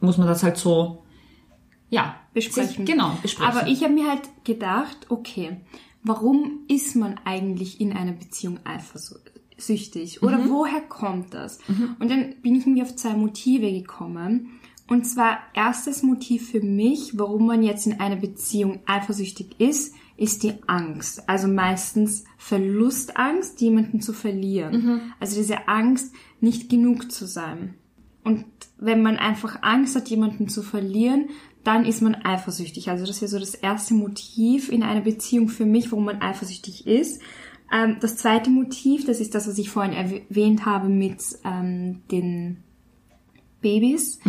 muss 0.00 0.16
man 0.16 0.26
das 0.26 0.42
halt 0.42 0.56
so, 0.56 1.02
ja, 1.90 2.14
Besprechen. 2.36 2.86
Sich, 2.86 2.94
genau, 2.94 3.16
besprechen. 3.22 3.56
Aber 3.56 3.66
ich 3.68 3.82
habe 3.82 3.92
mir 3.94 4.08
halt 4.08 4.22
gedacht, 4.44 5.06
okay, 5.08 5.56
warum 6.02 6.60
ist 6.68 6.94
man 6.94 7.18
eigentlich 7.24 7.80
in 7.80 7.92
einer 7.92 8.12
Beziehung 8.12 8.60
eifersüchtig? 8.64 10.22
Oder 10.22 10.38
Mhm. 10.38 10.50
woher 10.50 10.80
kommt 10.82 11.34
das? 11.34 11.58
Und 11.98 12.10
dann 12.10 12.34
bin 12.42 12.54
ich 12.54 12.66
mir 12.66 12.84
auf 12.84 12.94
zwei 12.96 13.14
Motive 13.14 13.70
gekommen. 13.72 14.50
Und 14.88 15.04
zwar 15.04 15.38
erstes 15.54 16.02
Motiv 16.04 16.50
für 16.50 16.60
mich, 16.60 17.18
warum 17.18 17.46
man 17.46 17.62
jetzt 17.64 17.86
in 17.86 17.98
einer 17.98 18.16
Beziehung 18.16 18.80
eifersüchtig 18.86 19.56
ist, 19.58 19.94
ist 20.16 20.44
die 20.44 20.54
Angst. 20.68 21.28
Also 21.28 21.48
meistens 21.48 22.24
Verlustangst, 22.38 23.60
jemanden 23.60 24.00
zu 24.00 24.12
verlieren. 24.12 24.72
Mhm. 24.84 25.00
Also 25.20 25.36
diese 25.36 25.66
Angst, 25.68 26.12
nicht 26.40 26.68
genug 26.70 27.10
zu 27.10 27.26
sein. 27.26 27.74
Und 28.22 28.44
wenn 28.78 29.02
man 29.02 29.16
einfach 29.16 29.62
Angst 29.62 29.96
hat, 29.96 30.08
jemanden 30.08 30.48
zu 30.48 30.62
verlieren, 30.62 31.30
dann 31.66 31.84
ist 31.84 32.00
man 32.02 32.14
eifersüchtig. 32.14 32.90
Also 32.90 33.06
das 33.06 33.20
wäre 33.20 33.28
so 33.28 33.38
das 33.38 33.54
erste 33.54 33.94
Motiv 33.94 34.70
in 34.70 34.82
einer 34.82 35.00
Beziehung 35.00 35.48
für 35.48 35.66
mich, 35.66 35.90
warum 35.90 36.04
man 36.04 36.22
eifersüchtig 36.22 36.86
ist. 36.86 37.20
Ähm, 37.72 37.96
das 38.00 38.16
zweite 38.16 38.50
Motiv, 38.50 39.04
das 39.04 39.20
ist 39.20 39.34
das, 39.34 39.48
was 39.48 39.58
ich 39.58 39.70
vorhin 39.70 39.92
erwähnt 39.92 40.64
habe 40.64 40.88
mit 40.88 41.22
ähm, 41.44 42.02
den 42.10 42.58
Babys. 43.60 44.20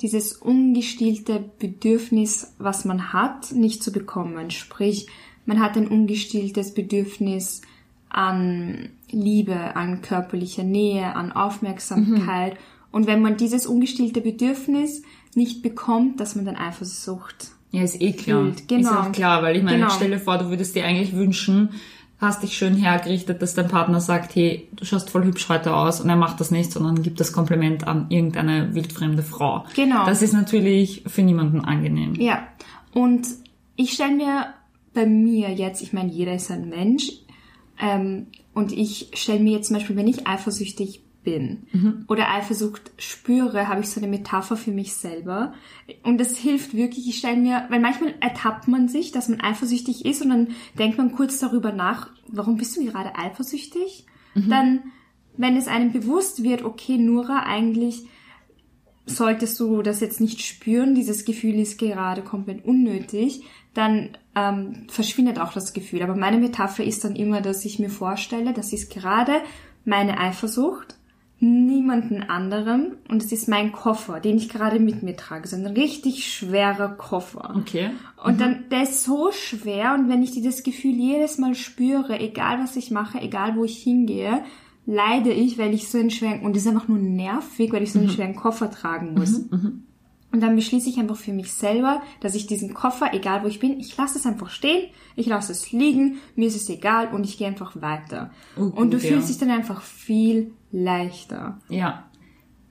Dieses 0.00 0.32
ungestillte 0.32 1.44
Bedürfnis, 1.58 2.54
was 2.58 2.86
man 2.86 3.12
hat, 3.12 3.52
nicht 3.52 3.82
zu 3.82 3.92
bekommen. 3.92 4.50
Sprich, 4.50 5.06
man 5.44 5.60
hat 5.60 5.76
ein 5.76 5.88
ungestilltes 5.88 6.72
Bedürfnis 6.72 7.60
an 8.08 8.90
Liebe, 9.10 9.76
an 9.76 10.00
körperlicher 10.00 10.64
Nähe, 10.64 11.14
an 11.14 11.32
Aufmerksamkeit. 11.32 12.56
Und 12.96 13.06
wenn 13.06 13.20
man 13.20 13.36
dieses 13.36 13.66
ungestillte 13.66 14.22
Bedürfnis 14.22 15.02
nicht 15.34 15.60
bekommt, 15.60 16.18
dass 16.18 16.34
man 16.34 16.46
dann 16.46 16.56
Eifersucht. 16.56 17.48
Ja, 17.70 17.82
ist 17.82 18.00
eh 18.00 18.14
klar. 18.14 18.44
Fühlt, 18.44 18.68
genau. 18.68 18.90
Ist 18.90 18.96
auch 18.96 19.12
klar, 19.12 19.42
weil 19.42 19.54
ich 19.54 19.62
meine, 19.62 19.80
Genau. 19.80 19.90
stell 19.90 20.12
dir 20.12 20.18
vor, 20.18 20.38
du 20.38 20.48
würdest 20.48 20.74
dir 20.74 20.86
eigentlich 20.86 21.14
wünschen, 21.14 21.72
hast 22.18 22.42
dich 22.42 22.56
schön 22.56 22.74
hergerichtet, 22.74 23.42
dass 23.42 23.52
dein 23.52 23.68
Partner 23.68 24.00
sagt, 24.00 24.34
hey, 24.34 24.66
du 24.74 24.86
schaust 24.86 25.10
voll 25.10 25.26
hübsch 25.26 25.46
heute 25.50 25.74
aus 25.74 26.00
und 26.00 26.08
er 26.08 26.16
macht 26.16 26.40
das 26.40 26.50
nicht, 26.50 26.72
sondern 26.72 27.02
gibt 27.02 27.20
das 27.20 27.34
Kompliment 27.34 27.86
an 27.86 28.06
irgendeine 28.08 28.74
wildfremde 28.74 29.22
Frau. 29.22 29.66
Genau. 29.74 30.06
Das 30.06 30.22
ist 30.22 30.32
natürlich 30.32 31.02
für 31.06 31.20
niemanden 31.20 31.60
angenehm. 31.60 32.14
Ja. 32.14 32.48
Und 32.94 33.26
ich 33.76 33.92
stelle 33.92 34.16
mir 34.16 34.46
bei 34.94 35.04
mir 35.04 35.50
jetzt, 35.52 35.82
ich 35.82 35.92
meine, 35.92 36.10
jeder 36.10 36.34
ist 36.34 36.50
ein 36.50 36.70
Mensch, 36.70 37.12
ähm, 37.78 38.28
und 38.54 38.72
ich 38.72 39.10
stelle 39.12 39.40
mir 39.40 39.52
jetzt 39.52 39.66
zum 39.66 39.76
Beispiel, 39.76 39.96
wenn 39.96 40.08
ich 40.08 40.26
eifersüchtig 40.26 41.02
bin 41.26 42.04
oder 42.06 42.32
Eifersucht 42.32 42.92
spüre, 42.96 43.68
habe 43.68 43.80
ich 43.80 43.90
so 43.90 44.00
eine 44.00 44.08
Metapher 44.08 44.56
für 44.56 44.70
mich 44.70 44.94
selber. 44.94 45.52
Und 46.04 46.18
das 46.18 46.38
hilft 46.38 46.74
wirklich. 46.74 47.08
Ich 47.08 47.18
stelle 47.18 47.36
mir, 47.36 47.66
weil 47.68 47.80
manchmal 47.80 48.14
ertappt 48.20 48.68
man 48.68 48.88
sich, 48.88 49.10
dass 49.10 49.28
man 49.28 49.40
eifersüchtig 49.40 50.06
ist 50.06 50.22
und 50.22 50.30
dann 50.30 50.48
denkt 50.78 50.96
man 50.96 51.12
kurz 51.12 51.40
darüber 51.40 51.72
nach, 51.72 52.10
warum 52.28 52.56
bist 52.56 52.76
du 52.76 52.84
gerade 52.84 53.16
eifersüchtig? 53.16 54.06
Dann, 54.48 54.84
wenn 55.36 55.56
es 55.56 55.66
einem 55.66 55.92
bewusst 55.92 56.42
wird, 56.42 56.64
okay, 56.64 56.96
Nura, 56.96 57.42
eigentlich 57.44 58.04
solltest 59.06 59.58
du 59.58 59.82
das 59.82 60.00
jetzt 60.00 60.20
nicht 60.20 60.42
spüren, 60.42 60.94
dieses 60.94 61.24
Gefühl 61.24 61.58
ist 61.58 61.78
gerade 61.78 62.22
komplett 62.22 62.64
unnötig, 62.64 63.42
dann 63.74 64.16
ähm, 64.34 64.86
verschwindet 64.88 65.38
auch 65.38 65.52
das 65.52 65.72
Gefühl. 65.72 66.02
Aber 66.02 66.14
meine 66.16 66.38
Metapher 66.38 66.84
ist 66.84 67.04
dann 67.04 67.16
immer, 67.16 67.40
dass 67.40 67.64
ich 67.64 67.78
mir 67.78 67.90
vorstelle, 67.90 68.52
das 68.52 68.72
ist 68.72 68.90
gerade 68.90 69.40
meine 69.84 70.18
Eifersucht, 70.18 70.96
niemanden 71.38 72.22
anderem 72.22 72.96
und 73.08 73.22
es 73.22 73.30
ist 73.30 73.46
mein 73.46 73.70
Koffer, 73.70 74.20
den 74.20 74.38
ich 74.38 74.48
gerade 74.48 74.80
mit 74.80 75.02
mir 75.02 75.16
trage. 75.16 75.46
So 75.46 75.56
ein 75.56 75.66
richtig 75.66 76.32
schwerer 76.32 76.88
Koffer. 76.88 77.54
Okay. 77.56 77.90
Und 78.24 78.40
dann, 78.40 78.64
der 78.70 78.84
ist 78.84 79.04
so 79.04 79.30
schwer 79.32 79.94
und 79.94 80.08
wenn 80.08 80.22
ich 80.22 80.32
dieses 80.32 80.62
Gefühl 80.62 80.94
jedes 80.94 81.36
Mal 81.38 81.54
spüre, 81.54 82.18
egal 82.18 82.58
was 82.60 82.76
ich 82.76 82.90
mache, 82.90 83.20
egal 83.20 83.56
wo 83.56 83.64
ich 83.64 83.82
hingehe, 83.82 84.42
leide 84.86 85.30
ich, 85.30 85.58
weil 85.58 85.74
ich 85.74 85.88
so 85.88 85.98
einen 85.98 86.10
schweren, 86.10 86.40
und 86.40 86.56
das 86.56 86.62
ist 86.62 86.68
einfach 86.68 86.88
nur 86.88 86.98
nervig, 86.98 87.72
weil 87.72 87.82
ich 87.82 87.92
so 87.92 87.98
einen 87.98 88.08
schweren 88.08 88.36
Koffer 88.36 88.70
tragen 88.70 89.14
muss. 89.14 89.42
Und 90.36 90.42
dann 90.42 90.54
beschließe 90.54 90.90
ich 90.90 90.98
einfach 90.98 91.16
für 91.16 91.32
mich 91.32 91.50
selber, 91.50 92.02
dass 92.20 92.34
ich 92.34 92.46
diesen 92.46 92.74
Koffer, 92.74 93.14
egal 93.14 93.42
wo 93.42 93.46
ich 93.46 93.58
bin, 93.58 93.80
ich 93.80 93.96
lasse 93.96 94.18
es 94.18 94.26
einfach 94.26 94.50
stehen, 94.50 94.90
ich 95.14 95.24
lasse 95.24 95.50
es 95.50 95.72
liegen, 95.72 96.18
mir 96.34 96.48
ist 96.48 96.56
es 96.56 96.68
egal 96.68 97.08
und 97.14 97.24
ich 97.24 97.38
gehe 97.38 97.46
einfach 97.46 97.80
weiter. 97.80 98.30
Oh, 98.54 98.64
und 98.64 98.90
du 98.90 98.98
gut, 98.98 99.06
fühlst 99.06 99.22
ja. 99.22 99.26
dich 99.28 99.38
dann 99.38 99.50
einfach 99.50 99.80
viel 99.80 100.52
leichter. 100.70 101.56
Ja. 101.70 102.04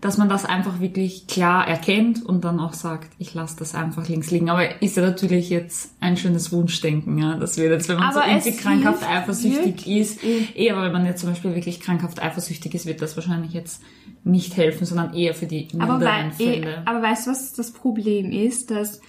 Dass 0.01 0.17
man 0.17 0.29
das 0.29 0.45
einfach 0.45 0.81
wirklich 0.81 1.25
klar 1.25 1.67
erkennt 1.67 2.23
und 2.23 2.43
dann 2.43 2.59
auch 2.59 2.73
sagt, 2.73 3.09
ich 3.17 3.33
lasse 3.33 3.55
das 3.57 3.73
einfach 3.73 4.07
links 4.07 4.29
liegen. 4.29 4.49
Aber 4.49 4.81
ist 4.81 4.97
ja 4.97 5.03
natürlich 5.03 5.49
jetzt 5.49 5.95
ein 5.99 6.15
schönes 6.17 6.51
Wunschdenken, 6.51 7.17
ja. 7.17 7.37
Das 7.37 7.57
wird 7.57 7.71
jetzt, 7.71 7.87
wenn 7.89 7.97
man 7.97 8.09
Aber 8.09 8.21
so 8.23 8.29
irgendwie 8.29 8.51
krankhaft 8.61 9.03
eifersüchtig 9.09 9.87
ist, 9.87 10.23
eher, 10.23 10.75
weil 10.77 10.91
man 10.91 11.05
jetzt 11.05 11.21
zum 11.21 11.29
Beispiel 11.29 11.55
wirklich 11.55 11.79
krankhaft 11.79 12.21
eifersüchtig 12.21 12.75
ist, 12.75 12.85
wird 12.85 13.01
das 13.01 13.15
wahrscheinlich 13.15 13.53
jetzt 13.53 13.81
nicht 14.23 14.55
helfen, 14.57 14.85
sondern 14.85 15.13
eher 15.13 15.33
für 15.33 15.47
die 15.47 15.67
Aber, 15.79 15.97
milderen 15.97 16.27
wei 16.27 16.31
Fälle. 16.31 16.71
eh, 16.73 16.77
aber 16.85 17.01
weißt 17.01 17.25
du, 17.27 17.31
was 17.31 17.53
das 17.53 17.71
Problem 17.71 18.31
ist? 18.31 18.69
Dass 18.71 18.99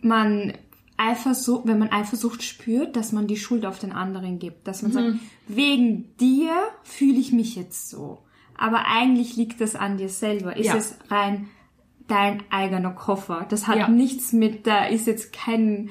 man 0.00 0.54
Eifersucht, 0.96 1.66
wenn 1.66 1.78
man 1.78 1.90
Eifersucht 1.90 2.42
spürt, 2.42 2.96
dass 2.96 3.12
man 3.12 3.26
die 3.26 3.36
Schuld 3.36 3.66
auf 3.66 3.78
den 3.78 3.92
anderen 3.92 4.38
gibt. 4.38 4.66
Dass 4.66 4.82
man 4.82 4.90
Mhm. 4.92 4.94
sagt, 4.94 5.08
wegen 5.48 6.16
dir 6.20 6.52
fühle 6.84 7.18
ich 7.18 7.32
mich 7.32 7.56
jetzt 7.56 7.90
so. 7.90 8.18
Aber 8.58 8.86
eigentlich 8.86 9.36
liegt 9.36 9.60
das 9.60 9.74
an 9.76 9.96
dir 9.96 10.08
selber. 10.08 10.56
Ist 10.56 10.66
Ja. 10.66 10.76
es 10.76 10.96
rein 11.10 11.48
dein 12.08 12.42
eigener 12.50 12.90
Koffer. 12.90 13.46
Das 13.48 13.66
hat 13.66 13.76
Ja. 13.76 13.88
nichts 13.88 14.32
mit, 14.32 14.66
da 14.66 14.84
ist 14.84 15.06
jetzt 15.06 15.32
kein, 15.32 15.88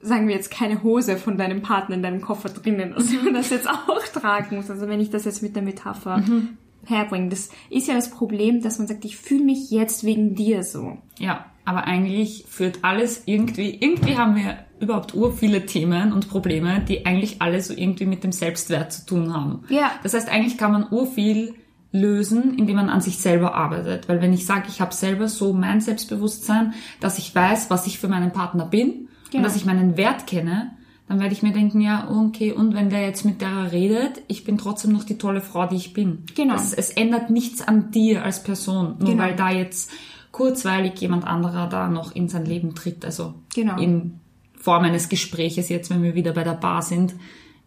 sagen 0.00 0.26
wir 0.26 0.34
jetzt 0.34 0.50
keine 0.50 0.82
Hose 0.82 1.16
von 1.18 1.36
deinem 1.36 1.60
Partner 1.62 1.96
in 1.96 2.02
deinem 2.02 2.20
Koffer 2.22 2.48
drinnen, 2.48 2.92
dass 2.96 3.12
man 3.12 3.34
das 3.34 3.50
jetzt 3.50 3.68
auch 3.68 4.02
tragen 4.14 4.56
muss. 4.56 4.70
Also 4.70 4.88
wenn 4.88 5.00
ich 5.00 5.10
das 5.10 5.24
jetzt 5.26 5.42
mit 5.42 5.54
der 5.54 5.62
Metapher 5.62 6.18
Mhm. 6.18 6.56
herbringe. 6.86 7.28
Das 7.28 7.50
ist 7.68 7.88
ja 7.88 7.94
das 7.94 8.10
Problem, 8.10 8.62
dass 8.62 8.78
man 8.78 8.88
sagt, 8.88 9.04
ich 9.04 9.18
fühle 9.18 9.44
mich 9.44 9.70
jetzt 9.70 10.02
wegen 10.04 10.34
dir 10.34 10.62
so. 10.62 10.96
Ja, 11.18 11.44
aber 11.66 11.84
eigentlich 11.84 12.46
führt 12.48 12.78
alles 12.82 13.24
irgendwie, 13.26 13.76
irgendwie 13.78 14.16
haben 14.16 14.34
wir 14.36 14.64
überhaupt 14.80 15.14
ur 15.14 15.30
viele 15.34 15.66
Themen 15.66 16.10
und 16.14 16.30
Probleme, 16.30 16.80
die 16.88 17.04
eigentlich 17.04 17.42
alle 17.42 17.60
so 17.60 17.74
irgendwie 17.74 18.06
mit 18.06 18.24
dem 18.24 18.32
Selbstwert 18.32 18.94
zu 18.94 19.04
tun 19.04 19.34
haben. 19.34 19.62
Ja. 19.68 19.90
Das 20.02 20.14
heißt, 20.14 20.30
eigentlich 20.30 20.56
kann 20.56 20.72
man 20.72 20.86
ur 20.90 21.06
viel 21.06 21.54
lösen, 21.92 22.56
indem 22.56 22.76
man 22.76 22.88
an 22.88 23.00
sich 23.00 23.18
selber 23.18 23.54
arbeitet. 23.54 24.08
Weil 24.08 24.20
wenn 24.22 24.32
ich 24.32 24.46
sage, 24.46 24.66
ich 24.68 24.80
habe 24.80 24.94
selber 24.94 25.28
so 25.28 25.52
mein 25.52 25.80
Selbstbewusstsein, 25.80 26.74
dass 27.00 27.18
ich 27.18 27.34
weiß, 27.34 27.70
was 27.70 27.86
ich 27.86 27.98
für 27.98 28.08
meinen 28.08 28.32
Partner 28.32 28.66
bin 28.66 28.90
und 28.90 29.08
Genau. 29.32 29.44
dass 29.44 29.56
ich 29.56 29.64
meinen 29.64 29.96
Wert 29.96 30.26
kenne, 30.26 30.72
dann 31.08 31.18
werde 31.20 31.32
ich 31.32 31.42
mir 31.42 31.52
denken, 31.52 31.80
ja, 31.80 32.08
okay, 32.08 32.52
und 32.52 32.74
wenn 32.74 32.90
der 32.90 33.02
jetzt 33.02 33.24
mit 33.24 33.40
der 33.40 33.72
redet, 33.72 34.22
ich 34.28 34.44
bin 34.44 34.58
trotzdem 34.58 34.92
noch 34.92 35.02
die 35.04 35.18
tolle 35.18 35.40
Frau, 35.40 35.66
die 35.66 35.74
ich 35.76 35.92
bin. 35.92 36.24
Genau. 36.36 36.54
Es, 36.54 36.72
es 36.72 36.90
ändert 36.90 37.30
nichts 37.30 37.60
an 37.66 37.90
dir 37.90 38.24
als 38.24 38.42
Person, 38.44 38.96
nur 39.00 39.10
Genau. 39.10 39.22
weil 39.24 39.34
da 39.34 39.50
jetzt 39.50 39.90
kurzweilig 40.30 41.00
jemand 41.00 41.24
anderer 41.26 41.68
da 41.68 41.88
noch 41.88 42.14
in 42.14 42.28
sein 42.28 42.44
Leben 42.44 42.74
tritt. 42.76 43.04
Also 43.04 43.34
Genau. 43.54 43.76
in 43.78 44.20
Form 44.56 44.84
eines 44.84 45.08
Gespräches 45.08 45.68
jetzt, 45.68 45.90
wenn 45.90 46.02
wir 46.04 46.14
wieder 46.14 46.32
bei 46.32 46.44
der 46.44 46.52
Bar 46.54 46.82
sind. 46.82 47.14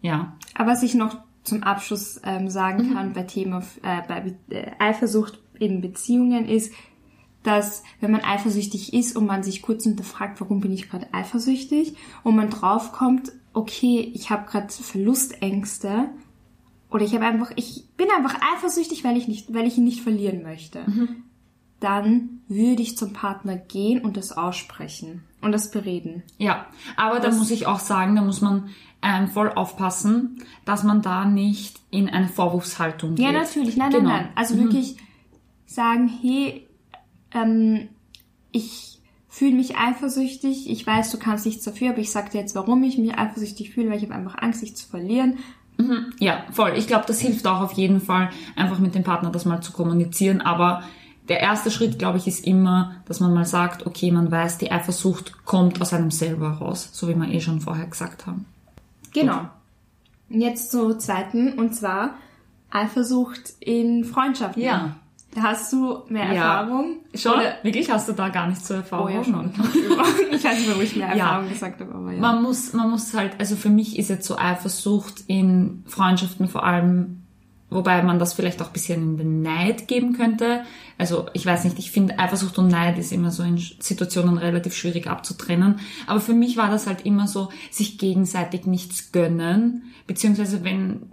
Ja. 0.02 0.34
Aber 0.56 0.72
was 0.72 0.84
ich 0.84 0.94
noch 0.96 1.18
zum 1.44 1.64
Abschluss 1.64 2.22
ähm, 2.24 2.50
sagen 2.50 2.90
Mhm. 2.90 2.94
kann 2.94 3.14
bei 3.14 3.24
Thema 3.24 3.60
äh, 3.84 4.02
bei 4.08 4.22
Be- 4.22 4.36
äh, 4.56 4.72
Eifersucht 4.80 5.40
in 5.60 5.82
Beziehungen 5.82 6.48
ist, 6.48 6.74
dass 7.44 7.84
wenn 8.00 8.12
man 8.12 8.22
eifersüchtig 8.22 8.94
ist 8.94 9.16
und 9.18 9.26
man 9.26 9.44
sich 9.44 9.62
kurz 9.62 9.84
hinterfragt, 9.84 10.40
warum 10.40 10.62
bin 10.62 10.72
ich 10.72 10.90
gerade 10.90 11.08
eifersüchtig 11.14 11.96
und 12.24 12.36
man 12.38 12.50
draufkommt, 12.50 13.34
okay, 13.54 14.12
ich 14.14 14.30
habe 14.30 14.50
gerade 14.50 14.70
Verlustängste 14.72 16.10
oder 16.90 17.04
ich 17.04 17.14
habe 17.14 17.26
einfach, 17.26 17.52
ich 17.56 17.86
bin 17.98 18.08
einfach 18.16 18.40
eifersüchtig, 18.56 19.04
weil 19.04 19.18
ich 19.18 19.28
nicht, 19.28 19.54
weil 19.54 19.68
ich 19.68 19.78
ihn 19.78 19.84
nicht 19.84 20.02
verlieren 20.02 20.44
möchte. 20.44 20.86
Dann 21.84 22.40
würde 22.48 22.82
ich 22.82 22.98
zum 22.98 23.12
Partner 23.12 23.58
gehen 23.58 24.00
und 24.00 24.16
das 24.16 24.32
aussprechen 24.32 25.26
und 25.42 25.52
das 25.52 25.70
bereden. 25.70 26.24
Ja, 26.38 26.68
aber 26.96 27.20
da 27.20 27.30
muss 27.30 27.52
ich 27.52 27.68
auch 27.68 27.80
sagen, 27.80 28.16
da 28.16 28.22
muss 28.22 28.40
man 28.40 28.70
ähm, 29.02 29.28
voll 29.28 29.50
aufpassen, 29.50 30.42
dass 30.64 30.84
man 30.84 31.02
da 31.02 31.26
nicht 31.26 31.82
in 31.90 32.08
eine 32.08 32.30
Vorwurfshaltung 32.30 33.16
geht. 33.16 33.26
Ja, 33.26 33.34
natürlich. 33.34 33.76
Nein, 33.76 33.92
genau. 33.92 34.10
nein, 34.10 34.24
nein. 34.24 34.32
Also 34.36 34.58
wirklich 34.58 34.96
sagen, 35.66 36.10
hey, 36.22 36.70
ähm, 37.34 37.90
ich 38.54 39.02
fühle 39.28 39.56
mich 39.56 39.76
eifersüchtig. 39.76 40.70
Ich 40.70 40.88
weiß, 40.88 41.12
du 41.12 41.20
kannst 41.20 41.46
nichts 41.46 41.66
dafür, 41.66 41.90
aber 41.90 42.00
ich 42.00 42.12
sag 42.12 42.32
dir 42.32 42.40
jetzt, 42.40 42.56
warum 42.56 42.82
ich 42.84 42.98
mich 42.98 43.14
eifersüchtig 43.18 43.72
fühle, 43.72 43.90
weil 43.90 43.98
ich 43.98 44.04
habe 44.04 44.16
einfach 44.16 44.42
Angst, 44.42 44.62
dich 44.62 44.78
zu 44.78 44.88
verlieren. 44.88 45.40
Ja, 46.20 46.46
voll. 46.52 46.76
Ich 46.78 46.88
glaube, 46.88 47.04
das 47.08 47.20
hilft 47.20 47.46
auch 47.46 47.60
auf 47.60 47.74
jeden 47.74 48.00
Fall, 48.00 48.30
einfach 48.56 48.80
mit 48.80 48.96
dem 48.96 49.04
Partner 49.04 49.32
das 49.32 49.44
mal 49.44 49.60
zu 49.60 49.74
kommunizieren. 49.74 50.40
Aber 50.40 50.84
der 51.30 51.40
erste 51.40 51.72
Schritt, 51.72 52.00
glaube 52.00 52.18
ich, 52.18 52.28
ist 52.28 52.46
immer, 52.46 52.96
dass 53.06 53.20
man 53.20 53.34
mal 53.34 53.46
sagt, 53.46 53.86
okay, 53.86 54.12
man 54.12 54.30
weiß, 54.32 54.58
die 54.58 54.72
Eifersucht 54.72 55.46
kommt 55.46 55.82
aus 55.82 55.94
einem 55.94 56.12
selber 56.12 56.50
raus, 56.52 56.90
so 56.92 57.08
wie 57.08 57.16
wir 57.16 57.28
eh 57.30 57.40
schon 57.40 57.62
vorher 57.62 57.88
gesagt 57.88 58.28
haben. 58.28 58.46
Genau. 59.14 59.42
Jetzt 60.30 60.72
zur 60.72 61.00
zweiten, 61.00 61.54
und 61.54 61.76
zwar 61.76 62.16
Eifersucht 62.72 63.54
in 63.60 64.04
Freundschaften. 64.04 64.62
Ja. 64.64 64.96
Da 65.36 65.42
hast 65.44 65.74
du 65.74 66.02
mehr 66.10 66.26
Ja. 66.32 66.62
Erfahrung. 66.62 66.98
Schon? 67.16 67.34
Oder? 67.34 67.56
Wirklich 67.64 67.90
hast 67.90 68.08
du 68.08 68.14
da 68.14 68.30
gar 68.30 68.48
nicht 68.48 68.64
zur 68.64 68.78
Erfahrung? 68.78 69.06
Oh 69.08 69.10
ja, 69.10 69.24
schon. 69.24 69.52
ich 70.32 70.44
weiß 70.44 70.58
nicht 70.58 70.68
mehr, 70.68 70.78
wo 70.78 70.82
ich 70.82 70.96
mehr 70.96 71.08
Ja. 71.16 71.26
Erfahrung 71.26 71.50
gesagt 71.50 71.82
habe, 71.82 71.94
aber 71.94 72.12
ja. 72.12 72.20
Man 72.20 72.44
muss, 72.44 72.74
man 72.74 72.92
muss 72.92 73.14
halt, 73.14 73.40
also 73.40 73.56
für 73.56 73.70
mich 73.70 73.98
ist 73.98 74.10
jetzt 74.10 74.28
so 74.28 74.38
Eifersucht 74.38 75.24
in 75.28 75.84
Freundschaften 75.88 76.48
vor 76.48 76.64
allem, 76.64 77.23
wobei 77.74 78.02
man 78.04 78.20
das 78.20 78.34
vielleicht 78.34 78.62
auch 78.62 78.68
ein 78.68 78.74
bisschen 78.74 79.02
in 79.02 79.18
den 79.18 79.42
Neid 79.42 79.88
geben 79.88 80.14
könnte. 80.14 80.64
Also 80.98 81.28
ich 81.34 81.46
weiß 81.46 81.64
nicht, 81.66 81.80
ich 81.80 81.92
finde 81.92 82.20
Eifersucht 82.20 82.58
und 82.58 82.68
Neid 82.68 82.98
ist 82.98 83.12
immer 83.12 83.32
so 83.32 83.44
in 83.44 83.58
Situationen 83.58 84.38
relativ 84.38 84.76
schwierig 84.76 85.08
abzutrennen. 85.08 85.80
Aber 86.08 86.20
für 86.20 86.34
mich 86.34 86.58
war 86.58 86.70
das 86.70 86.88
halt 86.88 87.06
immer 87.06 87.28
so, 87.28 87.50
sich 87.72 87.98
gegenseitig 87.98 88.66
nichts 88.66 89.12
gönnen, 89.12 89.84
beziehungsweise 90.08 90.64
wenn 90.64 91.10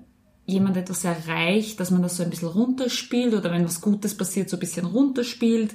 jemand 0.46 0.76
etwas 0.76 1.04
erreicht, 1.04 1.80
dass 1.80 1.90
man 1.90 2.02
das 2.02 2.16
so 2.16 2.22
ein 2.22 2.30
bisschen 2.30 2.48
runterspielt 2.48 3.34
oder 3.34 3.50
wenn 3.50 3.64
was 3.64 3.80
Gutes 3.80 4.16
passiert, 4.16 4.50
so 4.50 4.56
ein 4.56 4.60
bisschen 4.60 4.86
runterspielt. 4.86 5.74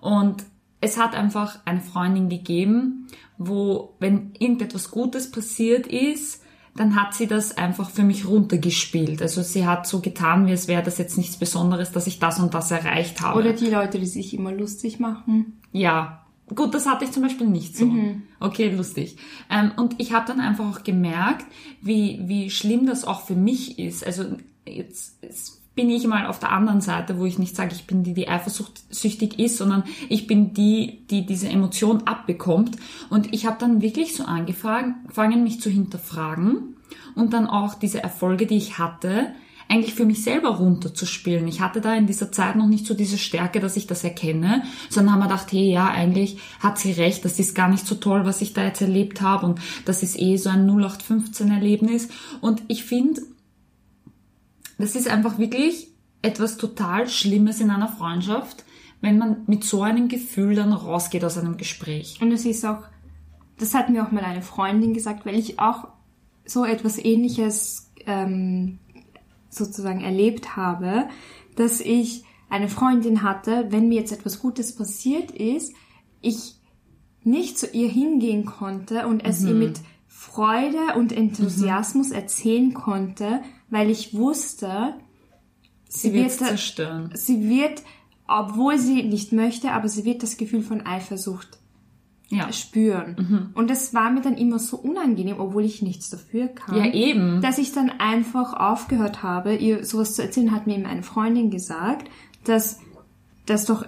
Und 0.00 0.44
es 0.80 0.98
hat 0.98 1.14
einfach 1.14 1.60
eine 1.64 1.80
Freundin 1.80 2.28
gegeben, 2.28 3.06
wo, 3.38 3.94
wenn 3.98 4.32
irgendetwas 4.38 4.90
Gutes 4.90 5.30
passiert 5.30 5.86
ist, 5.86 6.42
dann 6.76 6.94
hat 6.94 7.14
sie 7.14 7.26
das 7.26 7.56
einfach 7.56 7.90
für 7.90 8.02
mich 8.02 8.26
runtergespielt. 8.26 9.22
Also 9.22 9.42
sie 9.42 9.66
hat 9.66 9.86
so 9.86 10.00
getan, 10.00 10.46
wie 10.46 10.52
es 10.52 10.68
wäre 10.68 10.82
das 10.82 10.98
jetzt 10.98 11.16
nichts 11.16 11.36
Besonderes, 11.36 11.92
dass 11.92 12.06
ich 12.06 12.18
das 12.18 12.38
und 12.38 12.54
das 12.54 12.70
erreicht 12.70 13.20
habe. 13.20 13.38
Oder 13.38 13.52
die 13.52 13.70
Leute, 13.70 13.98
die 13.98 14.06
sich 14.06 14.34
immer 14.34 14.52
lustig 14.52 15.00
machen. 15.00 15.60
Ja, 15.72 16.26
gut, 16.54 16.74
das 16.74 16.86
hatte 16.86 17.04
ich 17.04 17.12
zum 17.12 17.22
Beispiel 17.22 17.46
nicht 17.46 17.76
so. 17.76 17.90
Okay, 18.40 18.70
lustig. 18.74 19.16
Ähm, 19.50 19.72
und 19.76 19.96
ich 19.98 20.12
habe 20.12 20.26
dann 20.26 20.40
einfach 20.40 20.64
auch 20.64 20.84
gemerkt, 20.84 21.46
wie, 21.80 22.20
wie 22.24 22.50
schlimm 22.50 22.86
das 22.86 23.04
auch 23.04 23.22
für 23.22 23.36
mich 23.36 23.78
ist. 23.78 24.06
Also 24.06 24.24
jetzt, 24.66 25.22
jetzt 25.22 25.62
bin 25.76 25.90
ich 25.90 26.06
mal 26.06 26.26
auf 26.26 26.40
der 26.40 26.50
anderen 26.50 26.80
Seite, 26.80 27.18
wo 27.18 27.26
ich 27.26 27.38
nicht 27.38 27.54
sage, 27.54 27.74
ich 27.74 27.86
bin 27.86 28.02
die, 28.02 28.14
die 28.14 28.28
eifersüchtig 28.28 29.38
ist, 29.38 29.58
sondern 29.58 29.84
ich 30.08 30.26
bin 30.26 30.54
die, 30.54 31.06
die 31.10 31.26
diese 31.26 31.48
Emotion 31.48 32.04
abbekommt. 32.06 32.76
Und 33.10 33.32
ich 33.34 33.46
habe 33.46 33.58
dann 33.60 33.82
wirklich 33.82 34.16
so 34.16 34.24
angefangen, 34.24 34.96
mich 35.44 35.60
zu 35.60 35.68
hinterfragen 35.68 36.76
und 37.14 37.34
dann 37.34 37.46
auch 37.46 37.74
diese 37.74 38.02
Erfolge, 38.02 38.46
die 38.46 38.56
ich 38.56 38.78
hatte, 38.78 39.34
eigentlich 39.68 39.94
für 39.94 40.06
mich 40.06 40.22
selber 40.22 40.50
runterzuspielen. 40.50 41.46
Ich 41.48 41.60
hatte 41.60 41.80
da 41.80 41.94
in 41.94 42.06
dieser 42.06 42.32
Zeit 42.32 42.56
noch 42.56 42.68
nicht 42.68 42.86
so 42.86 42.94
diese 42.94 43.18
Stärke, 43.18 43.60
dass 43.60 43.76
ich 43.76 43.86
das 43.86 44.04
erkenne, 44.04 44.62
sondern 44.88 45.14
habe 45.14 45.24
mir 45.24 45.28
gedacht, 45.28 45.52
hey, 45.52 45.72
ja, 45.72 45.88
eigentlich 45.88 46.38
hat 46.60 46.78
sie 46.78 46.92
recht, 46.92 47.24
das 47.24 47.38
ist 47.38 47.54
gar 47.54 47.68
nicht 47.68 47.86
so 47.86 47.96
toll, 47.96 48.24
was 48.24 48.40
ich 48.40 48.52
da 48.54 48.64
jetzt 48.64 48.80
erlebt 48.80 49.20
habe 49.20 49.44
und 49.44 49.60
das 49.84 50.02
ist 50.02 50.18
eh 50.18 50.36
so 50.36 50.48
ein 50.50 50.70
0815-Erlebnis. 50.70 52.08
Und 52.40 52.62
ich 52.68 52.84
finde, 52.84 53.22
das 54.78 54.94
ist 54.94 55.08
einfach 55.08 55.38
wirklich 55.38 55.88
etwas 56.22 56.56
total 56.56 57.08
Schlimmes 57.08 57.60
in 57.60 57.70
einer 57.70 57.88
Freundschaft, 57.88 58.64
wenn 59.00 59.18
man 59.18 59.44
mit 59.46 59.64
so 59.64 59.82
einem 59.82 60.08
Gefühl 60.08 60.54
dann 60.54 60.72
rausgeht 60.72 61.24
aus 61.24 61.38
einem 61.38 61.56
Gespräch. 61.56 62.18
Und 62.20 62.32
es 62.32 62.44
ist 62.44 62.64
auch, 62.64 62.82
das 63.58 63.74
hat 63.74 63.90
mir 63.90 64.04
auch 64.04 64.10
mal 64.10 64.24
eine 64.24 64.42
Freundin 64.42 64.94
gesagt, 64.94 65.26
weil 65.26 65.38
ich 65.38 65.58
auch 65.58 65.88
so 66.44 66.64
etwas 66.64 66.98
ähnliches 66.98 67.90
ähm, 68.06 68.78
sozusagen 69.50 70.00
erlebt 70.02 70.56
habe, 70.56 71.08
dass 71.56 71.80
ich 71.80 72.24
eine 72.48 72.68
Freundin 72.68 73.22
hatte, 73.22 73.66
wenn 73.70 73.88
mir 73.88 74.00
jetzt 74.00 74.12
etwas 74.12 74.40
Gutes 74.40 74.74
passiert 74.74 75.30
ist, 75.30 75.74
ich 76.20 76.56
nicht 77.22 77.58
zu 77.58 77.66
ihr 77.66 77.88
hingehen 77.88 78.44
konnte 78.44 79.08
und 79.08 79.24
es 79.24 79.42
ihr 79.42 79.54
mit 79.54 79.80
Freude 80.06 80.94
und 80.96 81.12
Enthusiasmus 81.12 82.10
erzählen 82.10 82.72
konnte, 82.72 83.40
weil 83.70 83.90
ich 83.90 84.14
wusste, 84.14 84.94
Sie 85.88 86.12
wird 86.12 86.32
zerstören. 86.32 87.10
Sie 87.14 87.48
wird, 87.48 87.82
obwohl 88.26 88.78
sie 88.78 89.02
nicht 89.04 89.32
möchte, 89.32 89.72
aber 89.72 89.88
sie 89.88 90.04
wird 90.04 90.22
das 90.22 90.36
Gefühl 90.36 90.62
von 90.62 90.84
Eifersucht 90.84 91.58
Ja. 92.28 92.52
spüren. 92.52 93.52
Und 93.54 93.70
das 93.70 93.94
war 93.94 94.10
mir 94.10 94.20
dann 94.20 94.36
immer 94.36 94.58
so 94.58 94.76
unangenehm, 94.76 95.36
obwohl 95.38 95.64
ich 95.64 95.80
nichts 95.82 96.10
dafür 96.10 96.48
kann. 96.48 96.76
Ja, 96.76 96.92
eben. 96.92 97.40
Dass 97.40 97.58
ich 97.58 97.72
dann 97.72 97.88
einfach 97.98 98.52
aufgehört 98.52 99.22
habe, 99.22 99.54
ihr 99.54 99.84
sowas 99.84 100.14
zu 100.14 100.22
erzählen, 100.22 100.50
hat 100.50 100.66
mir 100.66 100.74
eben 100.74 100.86
eine 100.86 101.04
Freundin 101.04 101.50
gesagt, 101.50 102.10
dass 102.44 102.80
das 103.46 103.64
doch 103.64 103.86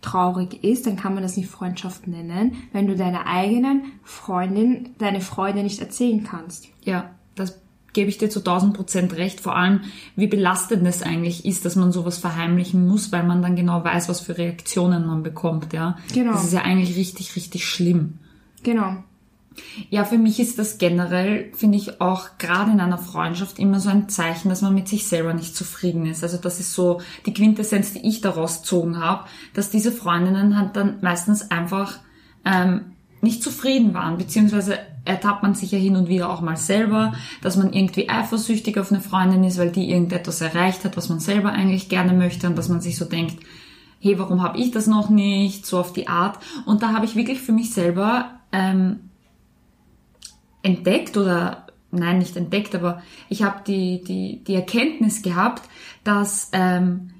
traurig 0.00 0.64
ist, 0.64 0.86
dann 0.86 0.96
kann 0.96 1.14
man 1.14 1.22
das 1.22 1.36
nicht 1.36 1.48
Freundschaft 1.50 2.06
nennen, 2.06 2.56
wenn 2.72 2.86
du 2.86 2.96
deiner 2.96 3.26
eigenen 3.26 3.84
Freundin 4.02 4.90
deine 4.98 5.20
Freude 5.20 5.62
nicht 5.62 5.80
erzählen 5.80 6.24
kannst. 6.24 6.68
Ja, 6.84 7.10
das 7.34 7.60
gebe 7.94 8.10
ich 8.10 8.18
dir 8.18 8.28
zu 8.28 8.40
1000 8.40 8.74
Prozent 8.74 9.16
recht. 9.16 9.40
Vor 9.40 9.56
allem, 9.56 9.80
wie 10.16 10.26
belastend 10.26 10.86
es 10.86 11.02
eigentlich 11.02 11.46
ist, 11.46 11.64
dass 11.64 11.76
man 11.76 11.92
sowas 11.92 12.18
verheimlichen 12.18 12.86
muss, 12.86 13.12
weil 13.12 13.24
man 13.24 13.40
dann 13.40 13.56
genau 13.56 13.82
weiß, 13.82 14.08
was 14.08 14.20
für 14.20 14.36
Reaktionen 14.36 15.06
man 15.06 15.22
bekommt, 15.22 15.72
ja. 15.72 15.96
Genau. 16.12 16.32
Das 16.32 16.44
ist 16.44 16.52
ja 16.52 16.62
eigentlich 16.62 16.96
richtig, 16.96 17.36
richtig 17.36 17.66
schlimm. 17.66 18.18
Genau. 18.62 18.96
Ja, 19.88 20.04
für 20.04 20.18
mich 20.18 20.40
ist 20.40 20.58
das 20.58 20.78
generell, 20.78 21.52
finde 21.54 21.78
ich 21.78 22.00
auch 22.00 22.38
gerade 22.38 22.72
in 22.72 22.80
einer 22.80 22.98
Freundschaft 22.98 23.58
immer 23.60 23.78
so 23.78 23.88
ein 23.88 24.08
Zeichen, 24.08 24.48
dass 24.48 24.62
man 24.62 24.74
mit 24.74 24.88
sich 24.88 25.06
selber 25.06 25.32
nicht 25.32 25.54
zufrieden 25.54 26.06
ist. 26.06 26.24
Also 26.24 26.38
das 26.38 26.58
ist 26.58 26.72
so 26.72 27.00
die 27.24 27.32
Quintessenz, 27.32 27.92
die 27.92 28.06
ich 28.06 28.20
daraus 28.20 28.62
gezogen 28.62 28.98
habe, 28.98 29.26
dass 29.52 29.70
diese 29.70 29.92
Freundinnen 29.92 30.58
halt 30.58 30.74
dann 30.74 30.98
meistens 31.02 31.50
einfach 31.52 32.00
ähm, 32.44 32.92
nicht 33.20 33.42
zufrieden 33.42 33.94
waren, 33.94 34.18
beziehungsweise 34.18 34.78
ertappt 35.04 35.42
man 35.42 35.54
sich 35.54 35.70
ja 35.72 35.78
hin 35.78 35.96
und 35.96 36.08
wieder 36.08 36.30
auch 36.30 36.40
mal 36.40 36.56
selber, 36.56 37.12
dass 37.42 37.56
man 37.56 37.72
irgendwie 37.72 38.08
eifersüchtig 38.08 38.78
auf 38.78 38.90
eine 38.90 39.00
Freundin 39.00 39.44
ist, 39.44 39.58
weil 39.58 39.70
die 39.70 39.90
irgendetwas 39.90 40.40
erreicht 40.40 40.84
hat, 40.84 40.96
was 40.96 41.08
man 41.08 41.20
selber 41.20 41.52
eigentlich 41.52 41.88
gerne 41.88 42.12
möchte 42.12 42.46
und 42.46 42.56
dass 42.56 42.68
man 42.68 42.80
sich 42.80 42.96
so 42.96 43.04
denkt, 43.04 43.36
hey, 44.00 44.18
warum 44.18 44.42
habe 44.42 44.58
ich 44.58 44.70
das 44.70 44.86
noch 44.86 45.10
nicht, 45.10 45.66
so 45.66 45.78
auf 45.78 45.92
die 45.92 46.08
Art. 46.08 46.38
Und 46.66 46.82
da 46.82 46.92
habe 46.92 47.06
ich 47.06 47.16
wirklich 47.16 47.40
für 47.40 47.52
mich 47.52 47.72
selber 47.72 48.30
ähm, 48.52 49.10
entdeckt 50.62 51.16
oder 51.16 51.66
nein, 51.90 52.18
nicht 52.18 52.36
entdeckt, 52.36 52.74
aber 52.74 53.02
ich 53.28 53.42
habe 53.42 53.62
die, 53.66 54.02
die, 54.02 54.42
die 54.44 54.54
Erkenntnis 54.54 55.22
gehabt, 55.22 55.62
dass 56.02 56.50
ähm, 56.52 57.10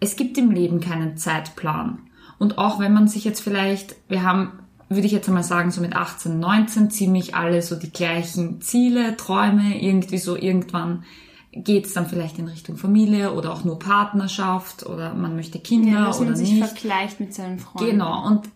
es 0.00 0.16
gibt 0.16 0.38
im 0.38 0.50
Leben 0.50 0.80
keinen 0.80 1.16
Zeitplan. 1.16 1.98
Und 2.38 2.58
auch 2.58 2.78
wenn 2.78 2.92
man 2.92 3.08
sich 3.08 3.24
jetzt 3.24 3.40
vielleicht, 3.40 3.96
wir 4.08 4.22
haben, 4.22 4.60
würde 4.88 5.06
ich 5.06 5.12
jetzt 5.12 5.28
einmal 5.28 5.42
sagen, 5.42 5.70
so 5.70 5.80
mit 5.80 5.94
18, 5.94 6.38
19 6.38 6.90
ziemlich 6.90 7.34
alle 7.34 7.62
so 7.62 7.76
die 7.76 7.90
gleichen 7.90 8.60
Ziele, 8.60 9.16
Träume, 9.16 9.82
irgendwie 9.82 10.18
so 10.18 10.36
irgendwann 10.36 11.04
geht's 11.52 11.94
dann 11.94 12.06
vielleicht 12.06 12.38
in 12.38 12.46
Richtung 12.48 12.76
Familie 12.76 13.32
oder 13.32 13.52
auch 13.52 13.64
nur 13.64 13.78
Partnerschaft 13.78 14.86
oder 14.86 15.14
man 15.14 15.34
möchte 15.34 15.58
Kinder 15.58 16.06
dass 16.06 16.18
oder 16.18 16.30
man 16.30 16.36
sich 16.36 16.52
nicht. 16.52 16.66
vergleicht 16.66 17.20
mit 17.20 17.34
seinen 17.34 17.58
Freunden. 17.58 17.90
Genau, 17.90 18.26
und 18.26 18.48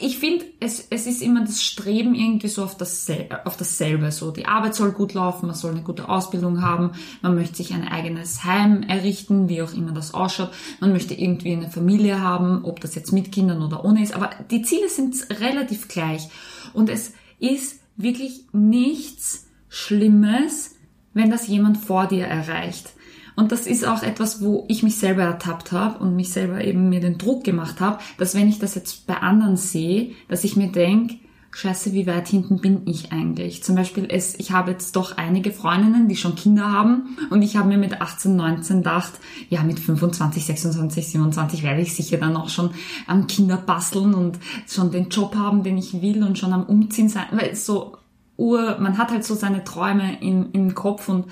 ich 0.00 0.18
finde, 0.18 0.44
es, 0.60 0.86
es 0.90 1.08
ist 1.08 1.22
immer 1.22 1.44
das 1.44 1.60
Streben 1.60 2.14
irgendwie 2.14 2.46
so 2.46 2.62
auf, 2.62 2.76
das, 2.76 3.08
auf 3.44 3.56
dasselbe. 3.56 4.12
So, 4.12 4.30
die 4.30 4.46
Arbeit 4.46 4.76
soll 4.76 4.92
gut 4.92 5.12
laufen, 5.12 5.46
man 5.46 5.56
soll 5.56 5.72
eine 5.72 5.82
gute 5.82 6.08
Ausbildung 6.08 6.62
haben, 6.62 6.92
man 7.20 7.34
möchte 7.34 7.56
sich 7.56 7.74
ein 7.74 7.86
eigenes 7.86 8.44
Heim 8.44 8.84
errichten, 8.84 9.48
wie 9.48 9.60
auch 9.60 9.74
immer 9.74 9.90
das 9.90 10.14
ausschaut. 10.14 10.50
Man 10.80 10.92
möchte 10.92 11.14
irgendwie 11.14 11.52
eine 11.52 11.68
Familie 11.68 12.22
haben, 12.22 12.64
ob 12.64 12.80
das 12.80 12.94
jetzt 12.94 13.12
mit 13.12 13.32
Kindern 13.32 13.60
oder 13.60 13.84
ohne 13.84 14.00
ist. 14.02 14.14
Aber 14.14 14.30
die 14.52 14.62
Ziele 14.62 14.88
sind 14.88 15.16
relativ 15.40 15.88
gleich. 15.88 16.28
Und 16.74 16.90
es 16.90 17.14
ist 17.40 17.80
wirklich 17.96 18.44
nichts 18.52 19.48
Schlimmes, 19.68 20.76
wenn 21.12 21.30
das 21.30 21.48
jemand 21.48 21.76
vor 21.76 22.06
dir 22.06 22.26
erreicht. 22.26 22.92
Und 23.38 23.52
das 23.52 23.68
ist 23.68 23.86
auch 23.86 24.02
etwas, 24.02 24.42
wo 24.42 24.64
ich 24.66 24.82
mich 24.82 24.96
selber 24.96 25.22
ertappt 25.22 25.70
habe 25.70 26.00
und 26.00 26.16
mich 26.16 26.32
selber 26.32 26.64
eben 26.64 26.88
mir 26.88 26.98
den 26.98 27.18
Druck 27.18 27.44
gemacht 27.44 27.78
habe, 27.78 28.00
dass 28.16 28.34
wenn 28.34 28.48
ich 28.48 28.58
das 28.58 28.74
jetzt 28.74 29.06
bei 29.06 29.14
anderen 29.14 29.56
sehe, 29.56 30.10
dass 30.26 30.42
ich 30.42 30.56
mir 30.56 30.72
denk, 30.72 31.12
Scheiße, 31.52 31.92
wie 31.92 32.08
weit 32.08 32.26
hinten 32.26 32.60
bin 32.60 32.82
ich 32.86 33.12
eigentlich? 33.12 33.62
Zum 33.62 33.76
Beispiel, 33.76 34.08
es, 34.10 34.34
ich 34.40 34.50
habe 34.50 34.72
jetzt 34.72 34.96
doch 34.96 35.18
einige 35.18 35.52
Freundinnen, 35.52 36.08
die 36.08 36.16
schon 36.16 36.34
Kinder 36.34 36.72
haben 36.72 37.16
und 37.30 37.42
ich 37.42 37.56
habe 37.56 37.68
mir 37.68 37.78
mit 37.78 38.00
18, 38.00 38.34
19 38.34 38.78
gedacht, 38.78 39.12
ja, 39.50 39.62
mit 39.62 39.78
25, 39.78 40.44
26, 40.44 41.06
27 41.06 41.62
werde 41.62 41.80
ich 41.80 41.94
sicher 41.94 42.16
dann 42.16 42.36
auch 42.36 42.48
schon 42.48 42.70
am 43.06 43.28
Kinder 43.28 43.56
basteln 43.56 44.14
und 44.14 44.40
schon 44.66 44.90
den 44.90 45.10
Job 45.10 45.36
haben, 45.36 45.62
den 45.62 45.78
ich 45.78 46.02
will 46.02 46.24
und 46.24 46.38
schon 46.38 46.52
am 46.52 46.64
Umziehen 46.64 47.08
sein, 47.08 47.26
weil 47.30 47.54
so 47.54 47.98
Ur, 48.36 48.78
man 48.78 48.98
hat 48.98 49.10
halt 49.10 49.24
so 49.24 49.34
seine 49.34 49.64
Träume 49.64 50.22
im, 50.22 50.50
im 50.52 50.74
Kopf 50.74 51.08
und 51.08 51.26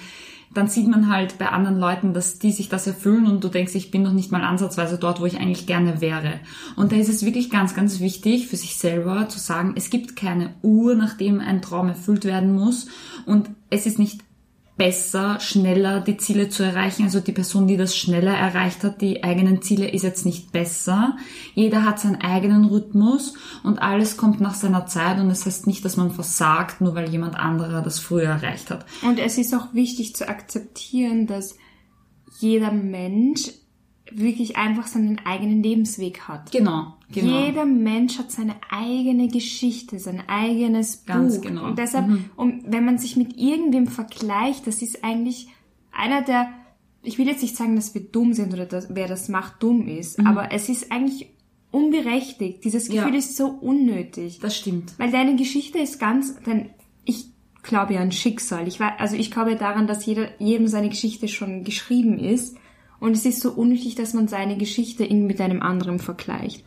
dann 0.57 0.69
sieht 0.69 0.88
man 0.88 1.11
halt 1.11 1.38
bei 1.38 1.49
anderen 1.49 1.79
Leuten, 1.79 2.14
dass 2.14 2.38
die 2.38 2.53
sich 2.53 2.69
das 2.69 2.87
erfüllen 2.87 3.27
und 3.27 3.45
du 3.45 3.49
denkst, 3.49 3.75
ich 3.75 3.90
bin 3.90 4.03
noch 4.03 4.12
nicht 4.12 4.33
mal 4.33 4.42
ansatzweise 4.42 4.99
dort, 4.99 5.21
wo 5.21 5.27
ich 5.27 5.38
eigentlich 5.38 5.66
gerne 5.66 6.01
wäre. 6.01 6.40
Und 6.77 6.92
da 6.92 6.97
ist 6.97 7.09
es 7.09 7.25
wirklich 7.25 7.51
ganz, 7.51 7.75
ganz 7.75 8.01
wichtig 8.01 8.49
für 8.49 8.57
sich 8.57 8.77
selber 8.77 9.29
zu 9.29 9.38
sagen, 9.38 9.75
es 9.77 9.90
gibt 9.90 10.16
keine 10.16 10.55
Uhr, 10.62 10.95
nachdem 10.95 11.40
ein 11.40 11.62
Traum 11.62 11.88
erfüllt 11.88 12.25
werden 12.25 12.55
muss 12.55 12.87
und 13.27 13.51
es 13.71 13.87
ist 13.87 13.99
nicht 13.99 14.21
besser, 14.76 15.40
schneller 15.40 16.00
die 16.00 16.16
Ziele 16.16 16.48
zu 16.48 16.62
erreichen. 16.62 17.04
Also 17.04 17.20
die 17.20 17.32
Person, 17.32 17.66
die 17.66 17.76
das 17.76 17.96
schneller 17.96 18.36
erreicht 18.36 18.84
hat, 18.84 19.00
die 19.00 19.24
eigenen 19.24 19.62
Ziele, 19.62 19.88
ist 19.88 20.02
jetzt 20.02 20.26
nicht 20.26 20.52
besser. 20.52 21.16
Jeder 21.54 21.84
hat 21.84 21.98
seinen 21.98 22.20
eigenen 22.20 22.66
Rhythmus 22.66 23.34
und 23.62 23.80
alles 23.80 24.16
kommt 24.16 24.40
nach 24.40 24.54
seiner 24.54 24.86
Zeit 24.86 25.18
und 25.18 25.30
es 25.30 25.40
das 25.40 25.46
heißt 25.46 25.66
nicht, 25.66 25.84
dass 25.84 25.96
man 25.96 26.10
versagt, 26.10 26.80
nur 26.80 26.94
weil 26.94 27.08
jemand 27.08 27.36
anderer 27.36 27.82
das 27.82 27.98
früher 27.98 28.28
erreicht 28.28 28.70
hat. 28.70 28.84
Und 29.02 29.18
es 29.18 29.38
ist 29.38 29.54
auch 29.54 29.72
wichtig 29.72 30.14
zu 30.14 30.28
akzeptieren, 30.28 31.26
dass 31.26 31.56
jeder 32.38 32.70
Mensch 32.70 33.50
wirklich 34.12 34.57
einfach 34.57 34.87
seinen 34.87 35.19
eigenen 35.25 35.62
Lebensweg 35.62 36.21
hat. 36.29 36.53
Genau, 36.53 36.95
genau. 37.12 37.40
Jeder 37.45 37.64
Mensch 37.66 38.19
hat 38.19 38.31
seine 38.31 38.55
eigene 38.71 39.29
Geschichte, 39.29 39.99
sein 39.99 40.23
eigenes 40.29 41.05
Ganz 41.07 41.37
Buch. 41.37 41.42
genau. 41.42 41.64
Und 41.66 41.79
deshalb, 41.79 42.07
um, 42.37 42.62
wenn 42.66 42.85
man 42.85 42.99
sich 42.99 43.16
mit 43.16 43.37
irgendwem 43.37 43.87
vergleicht, 43.88 44.66
das 44.66 44.81
ist 44.83 45.03
eigentlich 45.05 45.49
einer 45.92 46.23
der, 46.23 46.51
ich 47.03 47.19
will 47.19 47.27
jetzt 47.27 47.42
nicht 47.42 47.57
sagen, 47.57 47.75
dass 47.77 47.95
wir 47.95 48.03
dumm 48.03 48.33
sind 48.33 48.53
oder 48.53 48.66
dass, 48.66 48.95
wer 48.95 49.09
das 49.09 49.29
macht, 49.29 49.62
dumm 49.62 49.88
ist, 49.88 50.19
aber 50.25 50.53
es 50.53 50.69
ist 50.69 50.92
eigentlich 50.92 51.29
unberechtigt. 51.71 52.64
Dieses 52.64 52.88
Gefühl 52.88 53.07
Mhm. 53.09 53.12
Ja. 53.14 53.19
ist 53.19 53.37
so 53.37 53.49
unnötig. 53.49 54.38
Das 54.40 54.57
stimmt. 54.57 54.95
Weil 54.99 55.11
deine 55.11 55.37
Geschichte 55.37 55.79
ist 55.79 55.99
ganz, 55.99 56.37
denn 56.45 56.71
ich 57.05 57.27
glaube 57.62 57.95
ja 57.95 58.01
an 58.01 58.12
Schicksal. 58.12 58.66
Ich 58.69 58.79
weiß, 58.81 58.92
also 58.99 59.16
ich 59.16 59.31
glaube 59.31 59.57
daran, 59.57 59.87
dass 59.87 60.07
jeder, 60.07 60.29
jedem 60.40 60.69
seine 60.69 60.88
Geschichte 60.88 61.29
schon 61.29 61.64
geschrieben 61.64 62.19
ist. 62.19 62.57
Und 63.00 63.12
es 63.12 63.24
ist 63.24 63.40
so 63.40 63.50
unnötig, 63.50 63.94
dass 63.94 64.14
man 64.14 64.28
seine 64.28 64.56
Geschichte 64.56 65.04
irgendwie 65.04 65.26
mit 65.26 65.40
einem 65.40 65.62
anderen 65.62 65.98
vergleicht. 65.98 66.64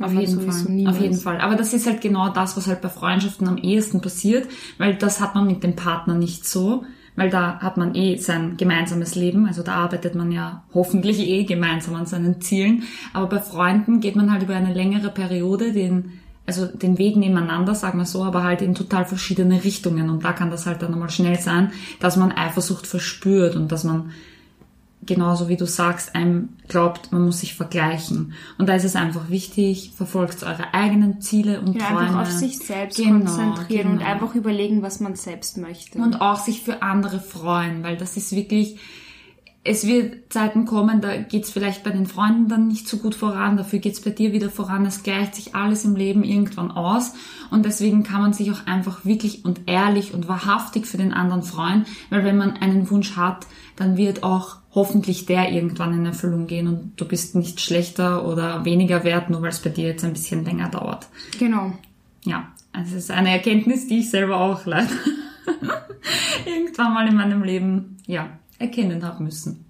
Auf 0.00 0.12
jeden 0.12 0.40
Fall. 0.40 0.88
Auf 0.88 1.00
jeden. 1.00 1.16
Fall. 1.16 1.40
Aber 1.40 1.56
das 1.56 1.74
ist 1.74 1.86
halt 1.86 2.00
genau 2.00 2.28
das, 2.28 2.56
was 2.56 2.66
halt 2.66 2.80
bei 2.80 2.88
Freundschaften 2.88 3.48
am 3.48 3.58
ehesten 3.58 4.00
passiert, 4.00 4.48
weil 4.78 4.94
das 4.94 5.20
hat 5.20 5.34
man 5.34 5.46
mit 5.46 5.62
dem 5.62 5.74
Partner 5.74 6.14
nicht 6.14 6.46
so, 6.46 6.84
weil 7.16 7.30
da 7.30 7.58
hat 7.58 7.76
man 7.76 7.96
eh 7.96 8.16
sein 8.16 8.56
gemeinsames 8.56 9.16
Leben, 9.16 9.46
also 9.46 9.64
da 9.64 9.74
arbeitet 9.74 10.14
man 10.14 10.30
ja 10.30 10.62
hoffentlich 10.72 11.18
eh 11.18 11.42
gemeinsam 11.44 11.96
an 11.96 12.06
seinen 12.06 12.40
Zielen. 12.40 12.84
Aber 13.12 13.26
bei 13.26 13.40
Freunden 13.40 14.00
geht 14.00 14.14
man 14.14 14.30
halt 14.30 14.44
über 14.44 14.54
eine 14.54 14.72
längere 14.72 15.10
Periode 15.10 15.72
den 15.72 16.20
also 16.46 16.64
den 16.64 16.96
Weg 16.96 17.16
nebeneinander, 17.16 17.74
sagen 17.74 17.98
wir 17.98 18.06
so, 18.06 18.24
aber 18.24 18.42
halt 18.42 18.62
in 18.62 18.74
total 18.74 19.04
verschiedene 19.04 19.64
Richtungen. 19.64 20.08
Und 20.08 20.24
da 20.24 20.32
kann 20.32 20.50
das 20.50 20.64
halt 20.64 20.80
dann 20.80 20.94
einmal 20.94 21.10
schnell 21.10 21.38
sein, 21.38 21.72
dass 22.00 22.16
man 22.16 22.32
Eifersucht 22.32 22.86
verspürt 22.86 23.54
und 23.54 23.70
dass 23.70 23.84
man 23.84 24.12
genauso 25.08 25.48
wie 25.48 25.56
du 25.56 25.66
sagst, 25.66 26.14
einem 26.14 26.50
glaubt, 26.68 27.10
man 27.10 27.24
muss 27.24 27.40
sich 27.40 27.54
vergleichen. 27.54 28.34
Und 28.58 28.68
da 28.68 28.74
ist 28.74 28.84
es 28.84 28.94
einfach 28.94 29.28
wichtig, 29.30 29.92
verfolgt 29.96 30.44
eure 30.44 30.72
eigenen 30.74 31.20
Ziele 31.20 31.60
und 31.60 31.74
Ja, 31.74 31.86
Träume. 31.86 32.00
einfach 32.00 32.20
auf 32.22 32.30
sich 32.30 32.58
selbst 32.58 32.96
Genau, 32.96 33.24
konzentrieren 33.24 33.88
und 33.92 33.98
genau. 33.98 34.10
einfach 34.10 34.34
überlegen, 34.36 34.82
was 34.82 35.00
man 35.00 35.16
selbst 35.16 35.56
möchte. 35.58 35.98
Und 35.98 36.20
auch 36.20 36.38
sich 36.38 36.62
für 36.62 36.82
andere 36.82 37.18
freuen, 37.18 37.82
weil 37.82 37.96
das 37.96 38.16
ist 38.16 38.30
wirklich, 38.32 38.78
es 39.64 39.86
wird 39.86 40.32
Zeiten 40.32 40.64
kommen, 40.64 41.00
da 41.00 41.16
geht's 41.18 41.50
vielleicht 41.50 41.82
bei 41.84 41.90
den 41.90 42.06
Freunden 42.06 42.48
dann 42.48 42.68
nicht 42.68 42.88
so 42.88 42.96
gut 42.98 43.14
voran, 43.14 43.56
dafür 43.56 43.80
geht's 43.80 44.00
bei 44.00 44.10
dir 44.10 44.32
wieder 44.32 44.48
voran, 44.50 44.86
es 44.86 45.02
gleicht 45.02 45.34
sich 45.34 45.54
alles 45.54 45.84
im 45.84 45.94
Leben 45.96 46.22
irgendwann 46.24 46.70
aus 46.70 47.12
und 47.50 47.66
deswegen 47.66 48.02
kann 48.02 48.22
man 48.22 48.32
sich 48.32 48.50
auch 48.52 48.66
einfach 48.66 49.04
wirklich 49.04 49.44
und 49.44 49.62
ehrlich 49.66 50.14
und 50.14 50.28
wahrhaftig 50.28 50.86
für 50.86 50.96
den 50.96 51.12
anderen 51.12 51.42
freuen, 51.42 51.84
weil 52.08 52.24
wenn 52.24 52.38
man 52.38 52.52
einen 52.56 52.88
Wunsch 52.90 53.16
hat, 53.16 53.46
dann 53.76 53.96
wird 53.96 54.22
auch 54.22 54.56
hoffentlich 54.78 55.26
der 55.26 55.50
irgendwann 55.50 55.92
in 55.92 56.06
Erfüllung 56.06 56.46
gehen 56.46 56.68
und 56.68 56.92
du 56.96 57.04
bist 57.04 57.34
nicht 57.34 57.60
schlechter 57.60 58.24
oder 58.24 58.64
weniger 58.64 59.02
wert, 59.02 59.28
nur 59.28 59.42
weil 59.42 59.50
es 59.50 59.58
bei 59.58 59.70
dir 59.70 59.88
jetzt 59.88 60.04
ein 60.04 60.12
bisschen 60.12 60.44
länger 60.44 60.68
dauert. 60.68 61.08
genau. 61.38 61.72
Ja, 62.24 62.48
also 62.72 62.96
es 62.96 63.04
ist 63.04 63.10
eine 63.10 63.30
Erkenntnis, 63.30 63.88
die 63.88 64.00
ich 64.00 64.10
selber 64.10 64.40
auch 64.40 64.64
leider 64.66 64.88
irgendwann 66.46 66.94
mal 66.94 67.08
in 67.08 67.16
meinem 67.16 67.42
Leben, 67.42 67.96
ja, 68.06 68.28
erkennen 68.58 69.04
habe 69.04 69.24
müssen. 69.24 69.64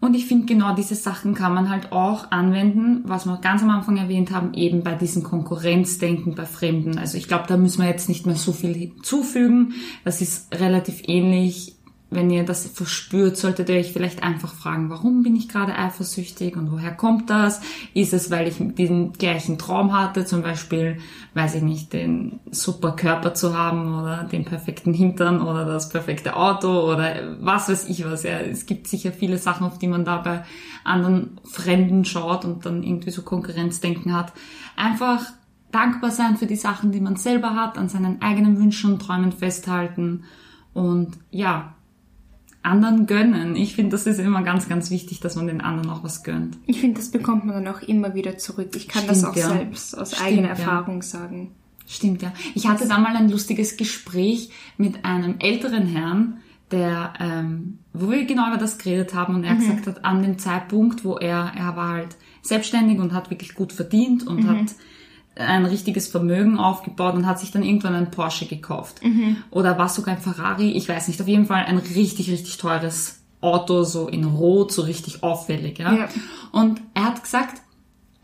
Und 0.00 0.14
ich 0.14 0.26
finde, 0.26 0.46
genau 0.46 0.74
diese 0.76 0.94
Sachen 0.94 1.34
kann 1.34 1.54
man 1.54 1.68
halt 1.68 1.90
auch 1.90 2.30
anwenden, 2.30 3.02
was 3.04 3.26
wir 3.26 3.36
ganz 3.38 3.62
am 3.62 3.70
Anfang 3.70 3.96
erwähnt 3.96 4.30
haben, 4.30 4.54
eben 4.54 4.84
bei 4.84 4.94
diesem 4.94 5.24
Konkurrenzdenken 5.24 6.36
bei 6.36 6.46
Fremden. 6.46 6.98
Also 6.98 7.18
ich 7.18 7.26
glaube, 7.26 7.46
da 7.48 7.56
müssen 7.56 7.82
wir 7.82 7.88
jetzt 7.88 8.08
nicht 8.08 8.24
mehr 8.24 8.36
so 8.36 8.52
viel 8.52 8.74
hinzufügen. 8.74 9.74
Das 10.04 10.20
ist 10.20 10.54
relativ 10.54 11.02
ähnlich 11.08 11.74
wenn 12.10 12.30
ihr 12.30 12.44
das 12.44 12.66
verspürt, 12.66 13.36
solltet 13.36 13.68
ihr 13.68 13.76
euch 13.76 13.92
vielleicht 13.92 14.22
einfach 14.22 14.54
fragen, 14.54 14.88
warum 14.88 15.22
bin 15.22 15.36
ich 15.36 15.48
gerade 15.48 15.76
eifersüchtig 15.76 16.56
und 16.56 16.72
woher 16.72 16.92
kommt 16.92 17.28
das? 17.28 17.60
Ist 17.92 18.14
es, 18.14 18.30
weil 18.30 18.48
ich 18.48 18.56
diesen 18.58 19.12
gleichen 19.12 19.58
Traum 19.58 19.92
hatte, 19.92 20.24
zum 20.24 20.42
Beispiel, 20.42 20.98
weiß 21.34 21.56
ich 21.56 21.62
nicht, 21.62 21.92
den 21.92 22.40
super 22.50 22.92
Körper 22.92 23.34
zu 23.34 23.56
haben 23.56 23.94
oder 23.94 24.24
den 24.24 24.46
perfekten 24.46 24.94
Hintern 24.94 25.42
oder 25.42 25.66
das 25.66 25.90
perfekte 25.90 26.34
Auto 26.36 26.90
oder 26.90 27.36
was 27.40 27.68
weiß 27.68 27.88
ich 27.90 28.06
was. 28.06 28.22
Ja, 28.22 28.38
es 28.38 28.64
gibt 28.64 28.88
sicher 28.88 29.12
viele 29.12 29.36
Sachen, 29.36 29.66
auf 29.66 29.78
die 29.78 29.88
man 29.88 30.06
da 30.06 30.16
bei 30.18 30.44
anderen 30.84 31.38
Fremden 31.44 32.06
schaut 32.06 32.46
und 32.46 32.64
dann 32.64 32.82
irgendwie 32.82 33.10
so 33.10 33.20
Konkurrenzdenken 33.20 34.16
hat. 34.16 34.32
Einfach 34.76 35.26
dankbar 35.72 36.10
sein 36.10 36.38
für 36.38 36.46
die 36.46 36.56
Sachen, 36.56 36.90
die 36.90 37.00
man 37.00 37.16
selber 37.16 37.54
hat, 37.54 37.76
an 37.76 37.90
seinen 37.90 38.22
eigenen 38.22 38.58
Wünschen 38.58 38.94
und 38.94 39.02
Träumen 39.02 39.32
festhalten 39.32 40.24
und 40.72 41.18
ja, 41.30 41.74
anderen 42.62 43.06
gönnen. 43.06 43.56
Ich 43.56 43.74
finde, 43.74 43.90
das 43.90 44.06
ist 44.06 44.18
immer 44.18 44.42
ganz, 44.42 44.68
ganz 44.68 44.90
wichtig, 44.90 45.20
dass 45.20 45.36
man 45.36 45.46
den 45.46 45.60
anderen 45.60 45.90
auch 45.90 46.02
was 46.02 46.22
gönnt. 46.22 46.58
Ich 46.66 46.80
finde, 46.80 46.98
das 47.00 47.10
bekommt 47.10 47.44
man 47.44 47.64
dann 47.64 47.74
auch 47.74 47.82
immer 47.82 48.14
wieder 48.14 48.36
zurück. 48.38 48.70
Ich 48.76 48.88
kann 48.88 49.02
Stimmt, 49.02 49.16
das 49.16 49.24
auch 49.24 49.36
ja. 49.36 49.48
selbst 49.48 49.96
aus 49.96 50.12
Stimmt, 50.12 50.26
eigener 50.26 50.48
ja. 50.48 50.54
Erfahrung 50.54 51.02
sagen. 51.02 51.52
Stimmt, 51.86 52.22
ja. 52.22 52.32
Ich 52.54 52.68
hatte 52.68 52.86
da 52.86 52.98
mal 52.98 53.16
ein 53.16 53.30
lustiges 53.30 53.76
Gespräch 53.76 54.50
mit 54.76 55.04
einem 55.04 55.36
älteren 55.38 55.86
Herrn, 55.86 56.38
der, 56.70 57.14
ähm, 57.18 57.78
wo 57.94 58.10
wir 58.10 58.26
genau 58.26 58.48
über 58.48 58.58
das 58.58 58.76
geredet 58.76 59.14
haben 59.14 59.36
und 59.36 59.44
er 59.44 59.54
gesagt 59.54 59.86
hat, 59.86 60.04
an 60.04 60.22
dem 60.22 60.38
Zeitpunkt, 60.38 61.04
wo 61.04 61.16
er, 61.16 61.52
er 61.56 61.76
war 61.76 61.94
halt 61.94 62.16
selbstständig 62.42 62.98
und 62.98 63.14
hat 63.14 63.30
wirklich 63.30 63.54
gut 63.54 63.72
verdient 63.72 64.26
und 64.26 64.46
hat 64.46 64.74
ein 65.38 65.64
richtiges 65.64 66.08
Vermögen 66.08 66.58
aufgebaut 66.58 67.14
und 67.14 67.26
hat 67.26 67.38
sich 67.38 67.50
dann 67.52 67.62
irgendwann 67.62 67.94
einen 67.94 68.10
Porsche 68.10 68.46
gekauft. 68.46 69.00
Oder 69.50 69.78
war 69.78 69.88
sogar 69.88 70.16
ein 70.16 70.20
Ferrari, 70.20 70.72
ich 70.72 70.88
weiß 70.88 71.08
nicht, 71.08 71.20
auf 71.22 71.28
jeden 71.28 71.46
Fall 71.46 71.64
ein 71.64 71.78
richtig, 71.78 72.30
richtig 72.30 72.56
teures 72.58 73.20
Auto, 73.40 73.84
so 73.84 74.08
in 74.08 74.24
Rot, 74.24 74.72
so 74.72 74.82
richtig 74.82 75.22
auffällig. 75.22 75.78
Ja? 75.78 75.94
Ja. 75.94 76.08
Und 76.50 76.80
er 76.94 77.04
hat 77.04 77.22
gesagt, 77.22 77.62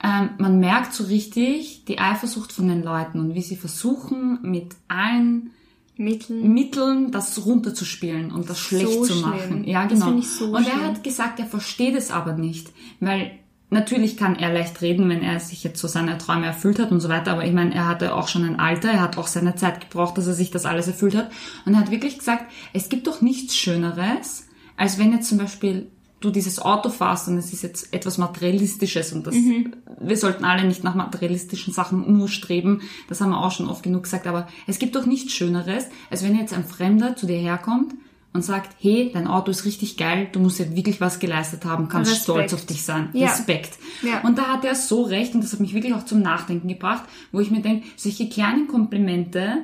ähm, 0.02 0.30
man 0.38 0.58
merkt 0.58 0.92
so 0.92 1.04
richtig 1.04 1.84
die 1.86 1.98
Eifersucht 2.00 2.52
von 2.52 2.66
den 2.68 2.82
Leuten 2.82 3.20
und 3.20 3.34
wie 3.34 3.42
sie 3.42 3.56
versuchen, 3.56 4.40
mit 4.42 4.74
allen 4.88 5.50
Mitteln. 5.96 6.52
Mitteln 6.52 7.12
das 7.12 7.46
runterzuspielen 7.46 8.32
und 8.32 8.50
das 8.50 8.58
schlecht 8.58 8.88
So 8.90 9.04
zu 9.04 9.12
schlimm. 9.12 9.30
machen. 9.30 9.64
Ja, 9.64 9.86
Das 9.86 10.00
genau. 10.00 10.20
so 10.20 10.46
und 10.46 10.66
er 10.66 10.72
schlimm. 10.72 10.82
hat 10.82 11.04
gesagt, 11.04 11.38
er 11.38 11.46
versteht 11.46 11.94
es 11.94 12.10
aber 12.10 12.32
nicht, 12.32 12.72
weil 12.98 13.30
natürlich 13.74 14.16
kann 14.16 14.36
er 14.36 14.52
leicht 14.52 14.80
reden, 14.80 15.08
wenn 15.10 15.22
er 15.22 15.38
sich 15.40 15.62
jetzt 15.62 15.80
so 15.80 15.86
seine 15.86 16.16
Träume 16.16 16.46
erfüllt 16.46 16.78
hat 16.78 16.90
und 16.90 17.00
so 17.00 17.10
weiter, 17.10 17.32
aber 17.32 17.44
ich 17.44 17.52
meine, 17.52 17.74
er 17.74 17.86
hatte 17.86 18.14
auch 18.14 18.28
schon 18.28 18.44
ein 18.44 18.58
Alter, 18.58 18.88
er 18.90 19.02
hat 19.02 19.18
auch 19.18 19.26
seine 19.26 19.56
Zeit 19.56 19.82
gebraucht, 19.82 20.16
dass 20.16 20.26
er 20.26 20.32
sich 20.32 20.50
das 20.50 20.64
alles 20.64 20.86
erfüllt 20.86 21.14
hat 21.14 21.30
und 21.66 21.74
er 21.74 21.80
hat 21.80 21.90
wirklich 21.90 22.18
gesagt, 22.18 22.50
es 22.72 22.88
gibt 22.88 23.06
doch 23.06 23.20
nichts 23.20 23.56
Schöneres, 23.56 24.46
als 24.76 24.98
wenn 24.98 25.12
jetzt 25.12 25.28
zum 25.28 25.38
Beispiel 25.38 25.88
du 26.20 26.30
dieses 26.30 26.58
Auto 26.58 26.88
fährst 26.88 27.28
und 27.28 27.36
es 27.36 27.52
ist 27.52 27.62
jetzt 27.62 27.92
etwas 27.92 28.16
Materialistisches 28.16 29.12
und 29.12 29.26
das, 29.26 29.34
wir 29.34 30.16
sollten 30.16 30.44
alle 30.44 30.64
nicht 30.66 30.82
nach 30.82 30.94
materialistischen 30.94 31.74
Sachen 31.74 32.16
nur 32.16 32.28
streben, 32.28 32.80
das 33.08 33.20
haben 33.20 33.30
wir 33.30 33.44
auch 33.44 33.52
schon 33.52 33.68
oft 33.68 33.82
genug 33.82 34.04
gesagt, 34.04 34.26
aber 34.26 34.48
es 34.66 34.78
gibt 34.78 34.96
doch 34.96 35.04
nichts 35.04 35.34
Schöneres, 35.34 35.84
als 36.10 36.24
wenn 36.24 36.38
jetzt 36.38 36.54
ein 36.54 36.64
Fremder 36.64 37.14
zu 37.14 37.26
dir 37.26 37.38
herkommt 37.38 37.94
und 38.34 38.42
sagt, 38.42 38.76
hey, 38.80 39.10
dein 39.14 39.28
Auto 39.28 39.52
ist 39.52 39.64
richtig 39.64 39.96
geil, 39.96 40.28
du 40.32 40.40
musst 40.40 40.58
ja 40.58 40.74
wirklich 40.74 41.00
was 41.00 41.20
geleistet 41.20 41.64
haben, 41.64 41.88
kannst 41.88 42.10
Respekt. 42.10 42.24
stolz 42.24 42.52
auf 42.52 42.66
dich 42.66 42.82
sein. 42.82 43.08
Ja. 43.12 43.28
Respekt. 43.28 43.78
Ja. 44.02 44.22
Und 44.22 44.38
da 44.38 44.48
hat 44.48 44.64
er 44.64 44.74
so 44.74 45.02
recht 45.02 45.34
und 45.34 45.44
das 45.44 45.52
hat 45.52 45.60
mich 45.60 45.72
wirklich 45.72 45.94
auch 45.94 46.04
zum 46.04 46.20
Nachdenken 46.20 46.66
gebracht, 46.66 47.04
wo 47.30 47.38
ich 47.38 47.52
mir 47.52 47.62
denke, 47.62 47.86
solche 47.96 48.28
kleinen 48.28 48.66
Komplimente, 48.66 49.58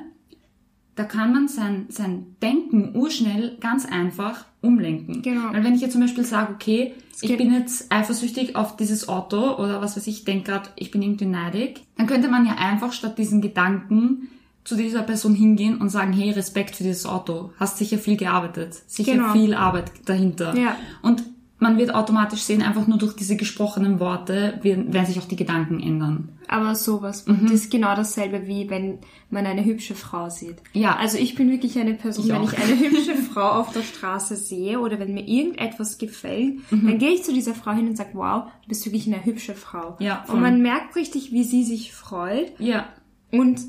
da 0.95 1.03
kann 1.03 1.33
man 1.33 1.49
sein, 1.49 1.87
sein 1.89 2.37
Denken 2.41 2.95
urschnell 2.95 3.57
ganz 3.59 3.85
einfach 3.85 4.45
umlenken. 4.61 5.21
Genau. 5.21 5.51
Weil 5.51 5.65
wenn 5.65 5.75
ich 5.75 5.81
jetzt 5.81 5.91
zum 5.91 6.01
Beispiel 6.01 6.23
sage, 6.23 6.53
okay, 6.53 6.93
ich 7.21 7.35
bin 7.35 7.53
jetzt 7.53 7.91
eifersüchtig 7.91 8.55
auf 8.55 8.77
dieses 8.77 9.09
Auto 9.09 9.57
oder 9.57 9.81
was 9.81 9.97
weiß 9.97 10.07
ich, 10.07 10.23
denke 10.23 10.49
gerade, 10.49 10.69
ich 10.77 10.91
bin 10.91 11.01
irgendwie 11.01 11.25
neidig, 11.25 11.83
dann 11.97 12.07
könnte 12.07 12.29
man 12.29 12.45
ja 12.45 12.55
einfach 12.55 12.93
statt 12.93 13.17
diesen 13.17 13.41
Gedanken 13.41 14.29
zu 14.63 14.75
dieser 14.75 15.01
Person 15.03 15.33
hingehen 15.35 15.77
und 15.81 15.89
sagen, 15.89 16.13
hey, 16.13 16.31
Respekt 16.31 16.75
für 16.75 16.83
dieses 16.83 17.05
Auto, 17.05 17.51
hast 17.59 17.77
sicher 17.77 17.97
viel 17.97 18.17
gearbeitet, 18.17 18.75
sicher 18.87 19.13
Genau. 19.13 19.33
viel 19.33 19.53
Arbeit 19.53 19.91
dahinter. 20.05 20.55
Ja. 20.55 20.75
Und 21.01 21.23
man 21.57 21.77
wird 21.77 21.93
automatisch 21.93 22.41
sehen, 22.41 22.63
einfach 22.63 22.87
nur 22.87 22.97
durch 22.97 23.15
diese 23.15 23.35
gesprochenen 23.35 23.99
Worte 23.99 24.59
werden, 24.63 24.93
werden 24.93 25.05
sich 25.05 25.19
auch 25.19 25.27
die 25.27 25.35
Gedanken 25.35 25.79
ändern. 25.79 26.29
Aber 26.47 26.73
sowas. 26.73 27.27
Mhm. 27.27 27.33
Und 27.35 27.43
das 27.45 27.51
ist 27.53 27.71
genau 27.71 27.95
dasselbe, 27.95 28.47
wie 28.47 28.67
wenn 28.71 28.97
man 29.29 29.45
eine 29.45 29.63
hübsche 29.63 29.93
Frau 29.93 30.29
sieht. 30.29 30.55
Ja. 30.73 30.95
Also 30.97 31.19
ich 31.19 31.35
bin 31.35 31.51
wirklich 31.51 31.77
eine 31.77 31.93
Person, 31.93 32.25
Ich 32.25 32.31
wenn 32.31 32.37
auch. 32.41 32.51
ich 32.51 32.57
eine 32.59 32.79
hübsche 32.79 33.15
Frau 33.31 33.47
auf 33.59 33.73
der 33.73 33.83
Straße 33.83 34.35
sehe 34.37 34.79
oder 34.79 34.97
wenn 34.99 35.13
mir 35.13 35.27
irgendetwas 35.27 35.99
gefällt, 35.99 36.55
Mhm. 36.71 36.87
dann 36.87 36.97
gehe 36.97 37.11
ich 37.11 37.23
zu 37.23 37.31
dieser 37.33 37.53
Frau 37.53 37.71
hin 37.73 37.87
und 37.87 37.95
sage, 37.95 38.09
wow, 38.13 38.45
du 38.63 38.67
bist 38.69 38.83
wirklich 38.85 39.05
eine 39.05 39.23
hübsche 39.23 39.53
Frau. 39.53 39.97
Ja, 39.99 40.23
voll. 40.25 40.35
und 40.37 40.41
man 40.41 40.61
merkt 40.63 40.95
richtig, 40.95 41.31
wie 41.31 41.43
sie 41.43 41.63
sich 41.63 41.93
freut 41.93 42.59
Ja, 42.59 42.85
und 43.31 43.59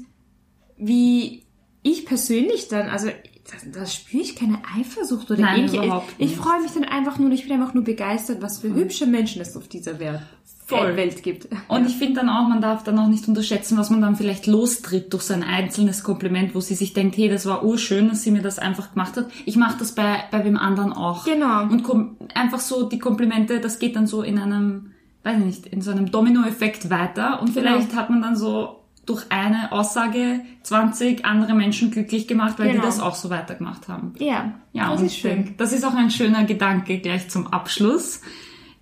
wie 0.76 1.42
ich 1.82 2.06
persönlich 2.06 2.68
dann, 2.68 2.88
also 2.88 3.08
da, 3.08 3.80
da 3.80 3.86
spüre 3.86 4.22
ich 4.22 4.36
keine 4.36 4.58
Eifersucht 4.78 5.30
oder 5.30 5.40
Nein, 5.42 5.60
ähnliches. 5.66 5.84
Ich 6.18 6.28
nicht. 6.30 6.36
freue 6.36 6.62
mich 6.62 6.70
dann 6.72 6.84
einfach 6.84 7.18
nur, 7.18 7.30
ich 7.32 7.42
bin 7.48 7.52
einfach 7.60 7.74
nur 7.74 7.82
begeistert, 7.84 8.40
was 8.40 8.60
für 8.60 8.72
hübsche 8.72 9.06
Menschen 9.06 9.42
es 9.42 9.56
auf 9.56 9.66
dieser 9.66 9.98
Welt, 9.98 10.20
Voll. 10.66 10.90
äh, 10.92 10.96
Welt 10.96 11.22
gibt. 11.24 11.48
Und 11.66 11.86
ich 11.86 11.96
finde 11.96 12.20
dann 12.20 12.28
auch, 12.28 12.48
man 12.48 12.60
darf 12.60 12.84
dann 12.84 12.98
auch 13.00 13.08
nicht 13.08 13.26
unterschätzen, 13.26 13.76
was 13.76 13.90
man 13.90 14.00
dann 14.00 14.14
vielleicht 14.14 14.46
lostritt 14.46 15.12
durch 15.12 15.24
so 15.24 15.34
ein 15.34 15.42
einzelnes 15.42 16.04
Kompliment, 16.04 16.54
wo 16.54 16.60
sie 16.60 16.76
sich 16.76 16.92
denkt, 16.92 17.16
hey, 17.16 17.28
das 17.28 17.44
war 17.46 17.64
urschön, 17.64 18.08
dass 18.08 18.22
sie 18.22 18.30
mir 18.30 18.42
das 18.42 18.60
einfach 18.60 18.92
gemacht 18.92 19.16
hat. 19.16 19.26
Ich 19.44 19.56
mache 19.56 19.76
das 19.76 19.92
bei, 19.96 20.22
bei 20.30 20.44
wem 20.44 20.56
anderen 20.56 20.92
auch. 20.92 21.24
Genau. 21.24 21.62
Und 21.64 21.82
kom 21.82 22.16
einfach 22.34 22.60
so 22.60 22.88
die 22.88 23.00
Komplimente, 23.00 23.58
das 23.58 23.80
geht 23.80 23.96
dann 23.96 24.06
so 24.06 24.22
in 24.22 24.38
einem, 24.38 24.92
weiß 25.24 25.38
ich 25.40 25.44
nicht, 25.44 25.66
in 25.66 25.82
so 25.82 25.90
einem 25.90 26.12
Dominoeffekt 26.12 26.90
weiter. 26.90 27.42
Und 27.42 27.50
vielleicht 27.50 27.88
Genau. 27.90 28.00
hat 28.00 28.08
man 28.08 28.22
dann 28.22 28.36
so 28.36 28.78
durch 29.06 29.24
eine 29.30 29.72
Aussage 29.72 30.40
20 30.62 31.24
andere 31.24 31.54
Menschen 31.54 31.90
glücklich 31.90 32.28
gemacht, 32.28 32.58
weil 32.58 32.68
Genau. 32.68 32.80
die 32.82 32.86
das 32.86 33.00
auch 33.00 33.14
so 33.16 33.30
weitergemacht 33.30 33.88
haben. 33.88 34.14
Ja, 34.18 34.54
Ja, 34.72 34.90
das 34.90 35.00
und 35.00 35.06
ist 35.06 35.16
schön. 35.16 35.44
denk, 35.44 35.58
das 35.58 35.72
ist 35.72 35.84
auch 35.84 35.94
ein 35.94 36.10
schöner 36.10 36.44
Gedanke 36.44 36.98
gleich 36.98 37.28
zum 37.28 37.46
Abschluss. 37.48 38.20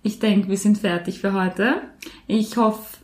Ich 0.03 0.19
denke, 0.19 0.47
wir 0.49 0.57
sind 0.57 0.77
fertig 0.79 1.19
für 1.21 1.33
heute. 1.33 1.81
Ich 2.27 2.55
hoffe, 2.57 2.97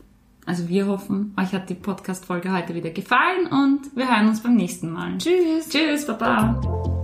also 0.45 0.67
wir 0.69 0.87
hoffen, 0.87 1.33
euch 1.39 1.53
hat 1.53 1.69
die 1.69 1.75
Podcast-Folge 1.75 2.51
heute 2.53 2.73
wieder 2.75 2.91
gefallen 2.91 3.47
und 3.51 3.95
wir 3.95 4.07
hören 4.09 4.27
uns 4.27 4.41
beim 4.41 4.55
nächsten 4.55 4.91
Mal. 4.91 5.17
Tschüss. 5.17 5.69
Tschüss, 5.69 6.05
Baba. 6.07 6.96